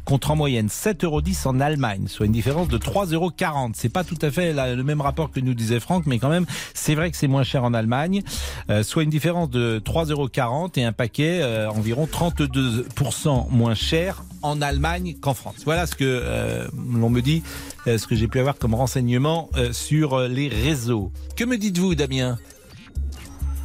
[0.06, 3.32] contre en moyenne 7,10 euros en Allemagne, soit une différence de 3,40 euros.
[3.74, 6.30] C'est pas tout à fait la- le même rapport que nous disait Franck, mais quand
[6.30, 8.22] même, c'est vrai que c'est moins cher en Allemagne,
[8.70, 13.89] euh, soit une différence de 3,40 euros et un paquet euh, environ 32% moins cher
[14.42, 15.58] en Allemagne qu'en France.
[15.66, 17.44] Voilà ce que euh, l'on me dit,
[17.88, 21.12] euh, ce que j'ai pu avoir comme renseignement euh, sur les réseaux.
[21.36, 22.38] Que me dites-vous, Damien?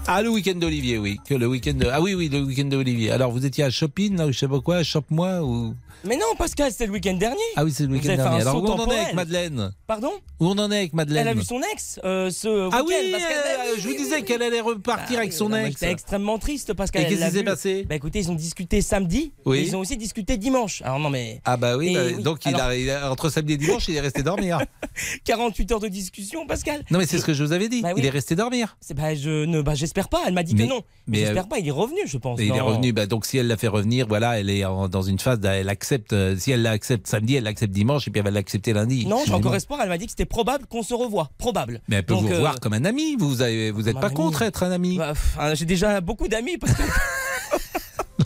[0.07, 1.19] Ah, le week-end d'Olivier, oui.
[1.27, 1.87] Que le week-end de...
[1.91, 3.11] Ah oui, oui, le week-end d'Olivier.
[3.11, 5.75] Alors, vous étiez à Shopping, là, ou je sais pas quoi, Shop-moi, ou...
[6.07, 7.37] Mais non, Pascal, c'était le week-end dernier.
[7.57, 8.41] Ah oui, c'est le week-end dernier.
[8.43, 11.29] Alors, où on en est avec Madeleine Pardon Où on en est avec Madeleine Elle
[11.29, 12.85] a vu son ex euh, ce Ah week-end.
[13.05, 14.25] oui, parce qu'elle- euh, oui, je vous oui, disais oui.
[14.25, 15.71] qu'elle allait repartir Bah avec oui, son ex.
[15.81, 17.87] J'étais extrêmement triste parce Et qu'est-ce qui s'est passé?
[17.89, 19.33] Bah écoutez, ils ont discuté samedi.
[19.47, 19.59] Oui.
[19.59, 20.83] et ils ont aussi discuté dimanche.
[20.83, 23.31] Alors non mais Ah bah oui, bah, oui, donc il, alors- a, il a- entre
[23.31, 24.59] samedi et dimanche, il est resté dormir.
[25.25, 26.83] 48 heures de discussion, Pascal.
[26.91, 28.01] Non mais c'est ce que je vous avais dit, Bah oui.
[28.03, 28.77] il est resté dormir.
[28.81, 30.21] C'est bah je ne bah j'espère pas.
[30.27, 30.83] Elle m'a dit Mais- que non.
[31.07, 31.59] mais, j'espère pas.
[31.59, 32.39] Il est revenu, je pense.
[32.41, 35.19] Il est revenu, bah, donc si elle l'a fait revenir, voilà, elle est dans une
[35.19, 38.31] phase, elle accepte, euh, si elle l'accepte samedi, elle l'accepte dimanche, et puis elle va
[38.31, 39.07] l'accepter lundi.
[39.07, 39.81] Non, j'ai encore espoir.
[39.83, 41.31] Elle m'a dit que c'était probable qu'on se revoie.
[41.39, 41.81] Probable.
[41.89, 44.01] Mais elle peut Donc, vous euh, voir comme un ami, vous avez, vous êtes comme
[44.01, 44.17] pas ami.
[44.17, 46.83] contre être un ami bah, hein, j'ai déjà beaucoup d'amis parce que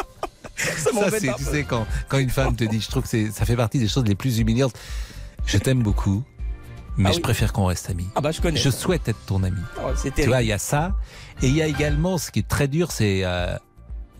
[0.57, 3.45] ça c'est, tu sais, quand, quand une femme te dit, je trouve que c'est, ça
[3.45, 4.73] fait partie des choses les plus humiliantes.
[5.47, 6.23] Je t'aime beaucoup,
[6.97, 7.23] mais Ah je oui.
[7.23, 8.09] préfère qu'on reste amis.
[8.16, 8.59] Ah bah je connais.
[8.59, 9.61] Je souhaite être ton ami.
[9.83, 10.95] Oh, Tu vois, il y a ça.
[11.43, 13.57] Et il y a également, ce qui est très dur, c'est, euh,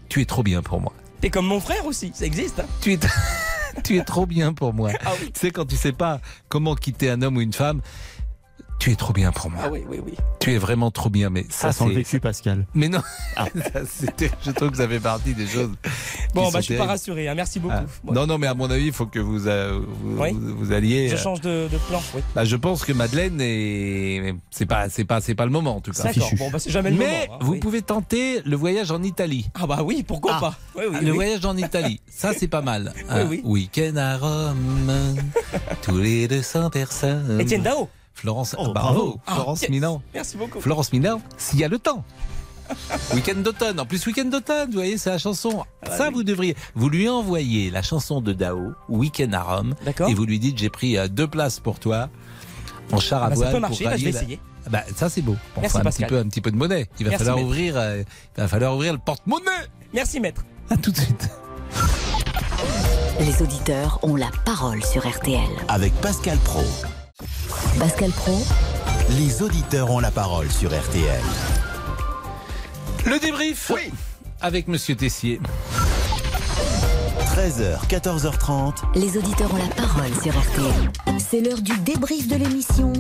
[0.09, 0.93] tu es trop bien pour moi.
[1.21, 2.13] T'es comme mon frère aussi.
[2.15, 2.61] Ça existe.
[2.61, 2.67] Hein.
[2.81, 2.99] Tu es,
[3.85, 4.91] tu es trop bien pour moi.
[5.05, 5.31] Ah oui.
[5.33, 7.81] Tu sais, quand tu sais pas comment quitter un homme ou une femme,
[8.79, 9.61] tu es trop bien pour moi.
[9.65, 10.13] Ah oui, oui, oui.
[10.41, 12.67] Tu es vraiment trop bien, mais ça, Ça sent le vécu, Pascal.
[12.75, 13.03] Mais non,
[13.37, 15.71] Ça, c'était- je trouve que ça fait partie des choses.
[16.35, 16.91] Bon, bah je suis pas terribles.
[16.91, 17.29] rassuré.
[17.29, 17.35] hein.
[17.35, 17.75] Merci beaucoup.
[17.77, 18.13] Ah.
[18.13, 20.31] Non, non, mais à mon avis, il faut que vous, euh, vous, Oui.
[20.33, 21.09] vous, vous alliez.
[21.09, 22.01] Je euh, change de, de plan.
[22.15, 22.21] Oui.
[22.35, 24.35] bah, je pense que Madeleine est.
[24.51, 26.05] C'est pas, c'est pas, c'est pas le moment en tout cas.
[26.05, 26.31] D'accord.
[26.39, 27.35] Bon, bah c'est jamais le Mais moment.
[27.35, 27.59] hein, vous oui.
[27.61, 29.51] pouvez tenter le voyage en Italie.
[29.55, 30.41] Ah bah oui, pourquoi Ah.
[30.41, 30.55] pas.
[30.77, 31.15] Oui, oui, le oui.
[31.17, 32.93] voyage en Italie, ça c'est pas mal.
[33.11, 33.41] Oui, oui.
[33.45, 34.93] Week-end à Rome,
[35.83, 37.41] tous les 200 personnes.
[37.41, 37.89] Étienne Dao.
[38.19, 39.21] Florence, Oh, bravo, bravo.
[39.27, 39.71] Florence Ah, yes.
[39.71, 40.03] Milan.
[40.13, 40.61] Merci beaucoup.
[40.61, 42.03] Florence Milan, s'il y a le temps.
[43.15, 43.79] Week-end d'automne.
[43.81, 45.65] En plus, week-end d'automne, vous voyez, c'est la chanson.
[45.87, 46.57] Ah, ça, vous devriez.
[46.75, 49.75] Vous lui envoyez la chanson de Dao, Week-end à Rome.
[49.85, 50.09] D'accord.
[50.11, 52.09] Et vous lui dites, j'ai pris euh, deux places pour toi,
[52.93, 54.41] en char à Ah bah, ça peut pour marcher, bah, je vais essayer.
[54.67, 55.37] Ah Bah, ça, c'est beau.
[55.61, 56.09] Merci, un Pascal.
[56.09, 56.89] petit peu, un petit peu de monnaie.
[56.99, 57.49] Il va Merci, falloir maître.
[57.49, 58.03] ouvrir, euh,
[58.37, 59.45] il va falloir ouvrir le porte-monnaie.
[59.95, 60.45] Merci maître.
[60.69, 61.31] À tout de suite.
[63.21, 65.41] Les auditeurs ont la parole sur RTL.
[65.69, 66.63] Avec Pascal Pro.
[67.79, 68.45] Pascal Pro,
[69.19, 71.21] Les auditeurs ont la parole sur RTL.
[73.07, 73.71] Le débrief.
[73.75, 73.93] Oui.
[74.41, 75.41] Avec Monsieur Tessier.
[77.35, 78.75] 13h, 14h30.
[78.95, 81.19] les auditeurs ont la parole sur RTL.
[81.19, 82.93] C'est l'heure du débrief de l'émission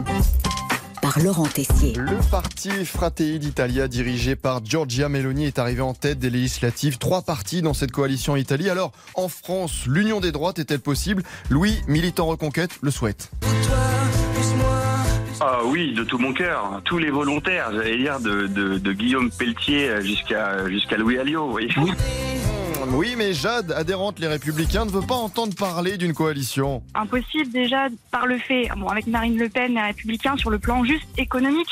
[1.09, 1.94] par Laurent Tessier.
[1.94, 6.98] Le parti Fratelli d'Italia, dirigé par Giorgia Meloni, est arrivé en tête des législatives.
[6.98, 8.68] Trois partis dans cette coalition en Italie.
[8.68, 11.22] Alors, en France, l'union des droites est-elle possible?
[11.48, 13.30] Louis, militant reconquête, le souhaite.
[15.40, 16.82] Ah oui, de tout mon cœur.
[16.84, 21.50] Tous les volontaires, j'allais dire, de, de, de Guillaume Pelletier jusqu'à jusqu'à Louis Alliot.
[21.54, 21.70] Oui.
[22.93, 26.82] Oui, mais Jade, adhérente Les Républicains, ne veut pas entendre parler d'une coalition.
[26.95, 30.84] Impossible déjà par le fait, bon, avec Marine Le Pen, les Républicains, sur le plan
[30.84, 31.68] juste économique.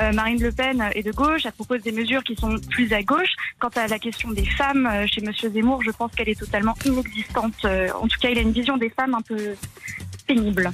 [0.00, 3.02] Euh, Marine Le Pen est de gauche, elle propose des mesures qui sont plus à
[3.02, 3.34] gauche.
[3.58, 6.74] Quant à la question des femmes, euh, chez Monsieur Zemmour, je pense qu'elle est totalement
[6.84, 7.54] inexistante.
[7.64, 9.54] Euh, en tout cas, il a une vision des femmes un peu
[10.26, 10.70] pénible.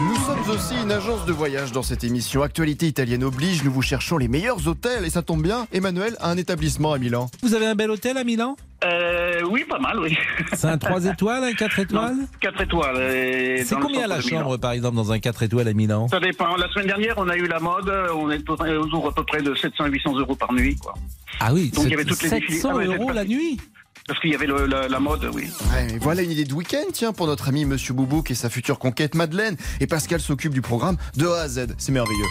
[0.00, 2.42] Nous sommes aussi une agence de voyage dans cette émission.
[2.42, 5.04] Actualité italienne oblige, nous vous cherchons les meilleurs hôtels.
[5.04, 7.30] Et ça tombe bien, Emmanuel a un établissement à Milan.
[7.42, 8.56] Vous avez un bel hôtel à Milan?
[8.84, 10.16] Euh, oui, pas mal, oui.
[10.54, 12.16] C'est un 3 étoiles, un 4 étoiles?
[12.40, 12.96] 4 étoiles.
[13.02, 16.08] et C'est combien la chambre, par exemple, dans un 4 étoiles à Milan?
[16.08, 16.56] Ça dépend.
[16.56, 17.92] La semaine dernière, on a eu la mode.
[18.14, 20.76] On est autour à peu près de 700-800 euros par nuit.
[20.76, 20.94] Quoi.
[21.40, 22.40] Ah oui, Donc il y avait toutes les 700
[22.78, 22.94] défilés.
[22.94, 23.60] Ah euros la nuit?
[24.08, 25.44] Parce qu'il y avait le- la, la mode, oui.
[25.72, 28.50] Ouais, mais voilà une idée de week-end, tiens, pour notre ami Monsieur Boubouk et sa
[28.50, 29.56] future conquête Madeleine.
[29.80, 31.68] Et Pascal s'occupe du programme de A à Z.
[31.78, 32.26] C'est merveilleux.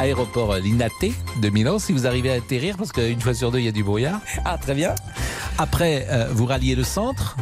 [0.00, 0.92] Aéroport Linate
[1.42, 3.72] de Milan, si vous arrivez à atterrir, parce qu'une fois sur deux, il y a
[3.72, 4.20] du brouillard.
[4.46, 4.94] Ah, très bien.
[5.58, 7.36] Après, euh, vous ralliez le centre,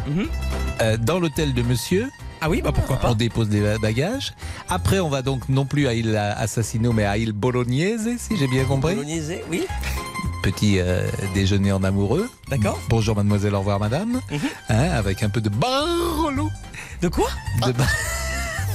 [0.82, 2.10] euh, dans l'hôtel de monsieur.
[2.40, 3.10] Ah oui, bah pourquoi pas.
[3.10, 4.32] On dépose des bagages.
[4.68, 8.48] Après, on va donc non plus à île Assassino, mais à île Bolognese, si j'ai
[8.48, 8.94] bien compris.
[8.96, 9.64] Bolognese, oui.
[10.42, 12.28] Petit euh, déjeuner en amoureux.
[12.48, 12.80] D'accord.
[12.88, 14.20] Bonjour mademoiselle, au revoir madame.
[14.68, 16.48] Hein, avec un peu de Barolo.
[17.02, 17.28] De quoi?
[17.66, 17.86] De bar-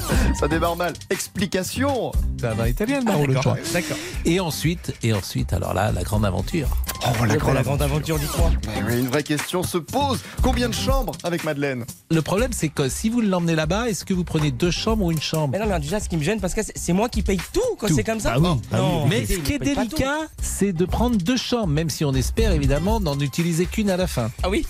[0.39, 0.93] Ça démarre mal.
[1.09, 3.97] Explication C'est un vin italien le Ah, Barolo, je d'accord.
[4.25, 6.67] Et ensuite, et ensuite, alors là, la grande aventure.
[7.05, 10.19] Oh, la grande la grande aventure, oui, une vraie question se pose.
[10.41, 11.85] Combien de chambres avec Madeleine?
[12.09, 15.11] Le problème, c'est que si vous l'emmenez là-bas, est-ce que vous prenez deux chambres ou
[15.11, 15.49] une chambre?
[15.51, 17.59] Mais non, mais déjà, ce qui me gêne, parce que c'est- moi qui paye tout
[17.77, 17.95] quand Tout.
[17.95, 18.33] c'est comme ça.
[18.35, 18.81] Ah oui, Non, ah oui.
[18.81, 22.51] non, Mais ce qui est délicat, c'est de prendre deux chambres, même si on espère
[22.53, 24.31] évidemment n'en utiliser qu'une à la fin.
[24.41, 24.65] Ah oui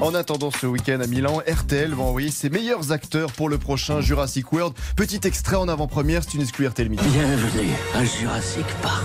[0.00, 4.00] En attendant ce week-end à Milan, RTL va envoyer ses meilleurs acteurs pour le prochain
[4.02, 4.74] Jurassic World.
[4.96, 7.04] Petit extrait en avant-première, c'est une exclu RTL Midi.
[7.08, 9.04] Bienvenue à Jurassic Park.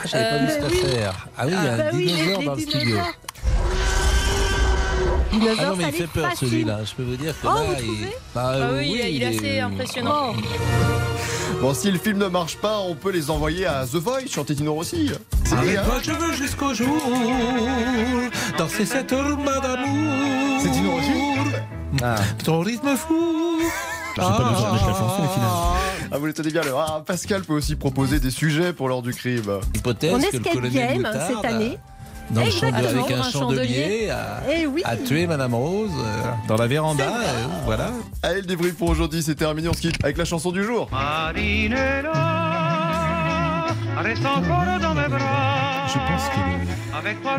[0.00, 1.28] Ah, j'avais pas vu cette affaire.
[1.36, 2.96] Ah oui, il y a un dinosaure dans le studio.
[5.60, 6.80] Ah non, mais il fait peur celui-là.
[6.84, 8.06] Je peux vous dire que Oh, là, vous il...
[8.34, 10.34] Bah, Ah oui, il est- il est il assez impressionnant.
[11.60, 14.54] Bon, si le film ne marche pas, on peut les envoyer à The Voice, chanter
[14.54, 15.10] Tino Rossi.
[15.44, 17.02] C'est Avec vrai, hein je veux jusqu'au jour
[18.56, 20.60] danser cette rumba d'amour.
[20.62, 21.37] C'est Tino Rossi Ah.
[22.44, 23.58] Ton rythme fou.
[24.14, 25.48] J'ai pas besoin de mettre la chanson au final.
[26.10, 26.72] Ah, vous les tenez bien le.
[26.76, 29.60] Ah, Pascal peut aussi proposer des sujets pour l'heure du crime.
[29.74, 31.78] Hypothèse On que le colonel game Moutarde, cette année.
[32.30, 34.10] dans le Exactement, avec un, un chandelier, chandelier.
[34.10, 34.82] a, Eh oui.
[34.84, 37.04] a tué Madame Rose euh, dans la véranda.
[37.04, 37.90] euh, voilà.
[38.22, 39.68] Allez, le débrief pour aujourd'hui, c'est terminé.
[39.68, 40.88] On se quitte avec la chanson du jour.
[45.88, 46.40] Je pense que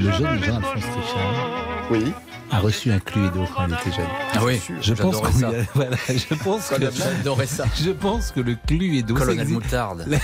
[0.01, 2.11] le, le jeune Richard oui.
[2.51, 4.07] a reçu un Cluedo quand il était jeune.
[4.33, 5.51] Ah oui, je pense que ça.
[5.75, 7.65] voilà, je pense que J'adorais ça.
[7.83, 9.53] je pense que le Cluedo Colonel existe.
[9.63, 10.05] Moutarde.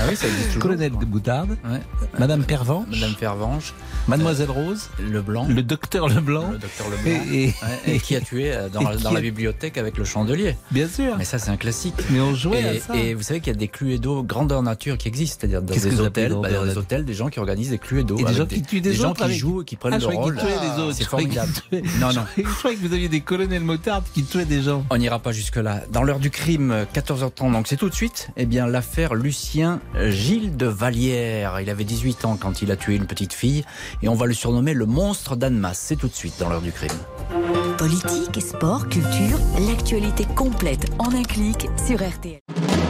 [0.00, 0.62] Ah oui, ça existe toujours.
[0.62, 1.80] Colonel de Moutarde, Ouais.
[2.18, 3.74] Madame Pervenche, Madame Pervenche,
[4.06, 8.20] Mademoiselle Rose, Leblanc, le docteur Leblanc, le docteur Leblanc, et, et- Ouais, et qui a
[8.20, 10.56] tué euh, dans, et la, bibliothèque avec le chandelier.
[10.70, 11.16] bien sûr.
[11.18, 11.94] Mais ça, c'est un classique.
[12.10, 12.94] Mais on jouait et, à ça.
[12.96, 16.00] et vous savez qu'il y a des cluedos grandeur nature qui existent, c'est-à-dire dans des
[16.00, 18.18] hôtels, bah, dans des hôtels, des gens qui organisent des cluedos.
[18.18, 20.38] Et des gens qui tuent des gens qui jouent, qui prennent Ah, le rôle.
[20.60, 20.96] Qu'ils tuaient les autres.
[20.96, 21.52] C'est formidable.
[21.70, 22.24] tuaient- Non, je non.
[22.24, 24.84] croyais- Je croyais que vous aviez des colonels motards qui tuaient des gens.
[24.90, 25.82] On n'ira pas jusque-là.
[25.92, 30.56] Dans l'heure du crime, 14h30, donc c'est tout de suite, eh bien l'affaire Lucien Gilles
[30.56, 31.60] de Vallière.
[31.60, 33.64] Il avait 18 ans quand il a tué une petite fille
[34.02, 35.78] et on va le surnommer le monstre d'Annemasse.
[35.80, 36.88] C'est tout de suite dans l'heure du crime.
[37.76, 39.38] Politique, sport, culture,
[39.68, 42.38] l'actualité complète en un clic sur RTL.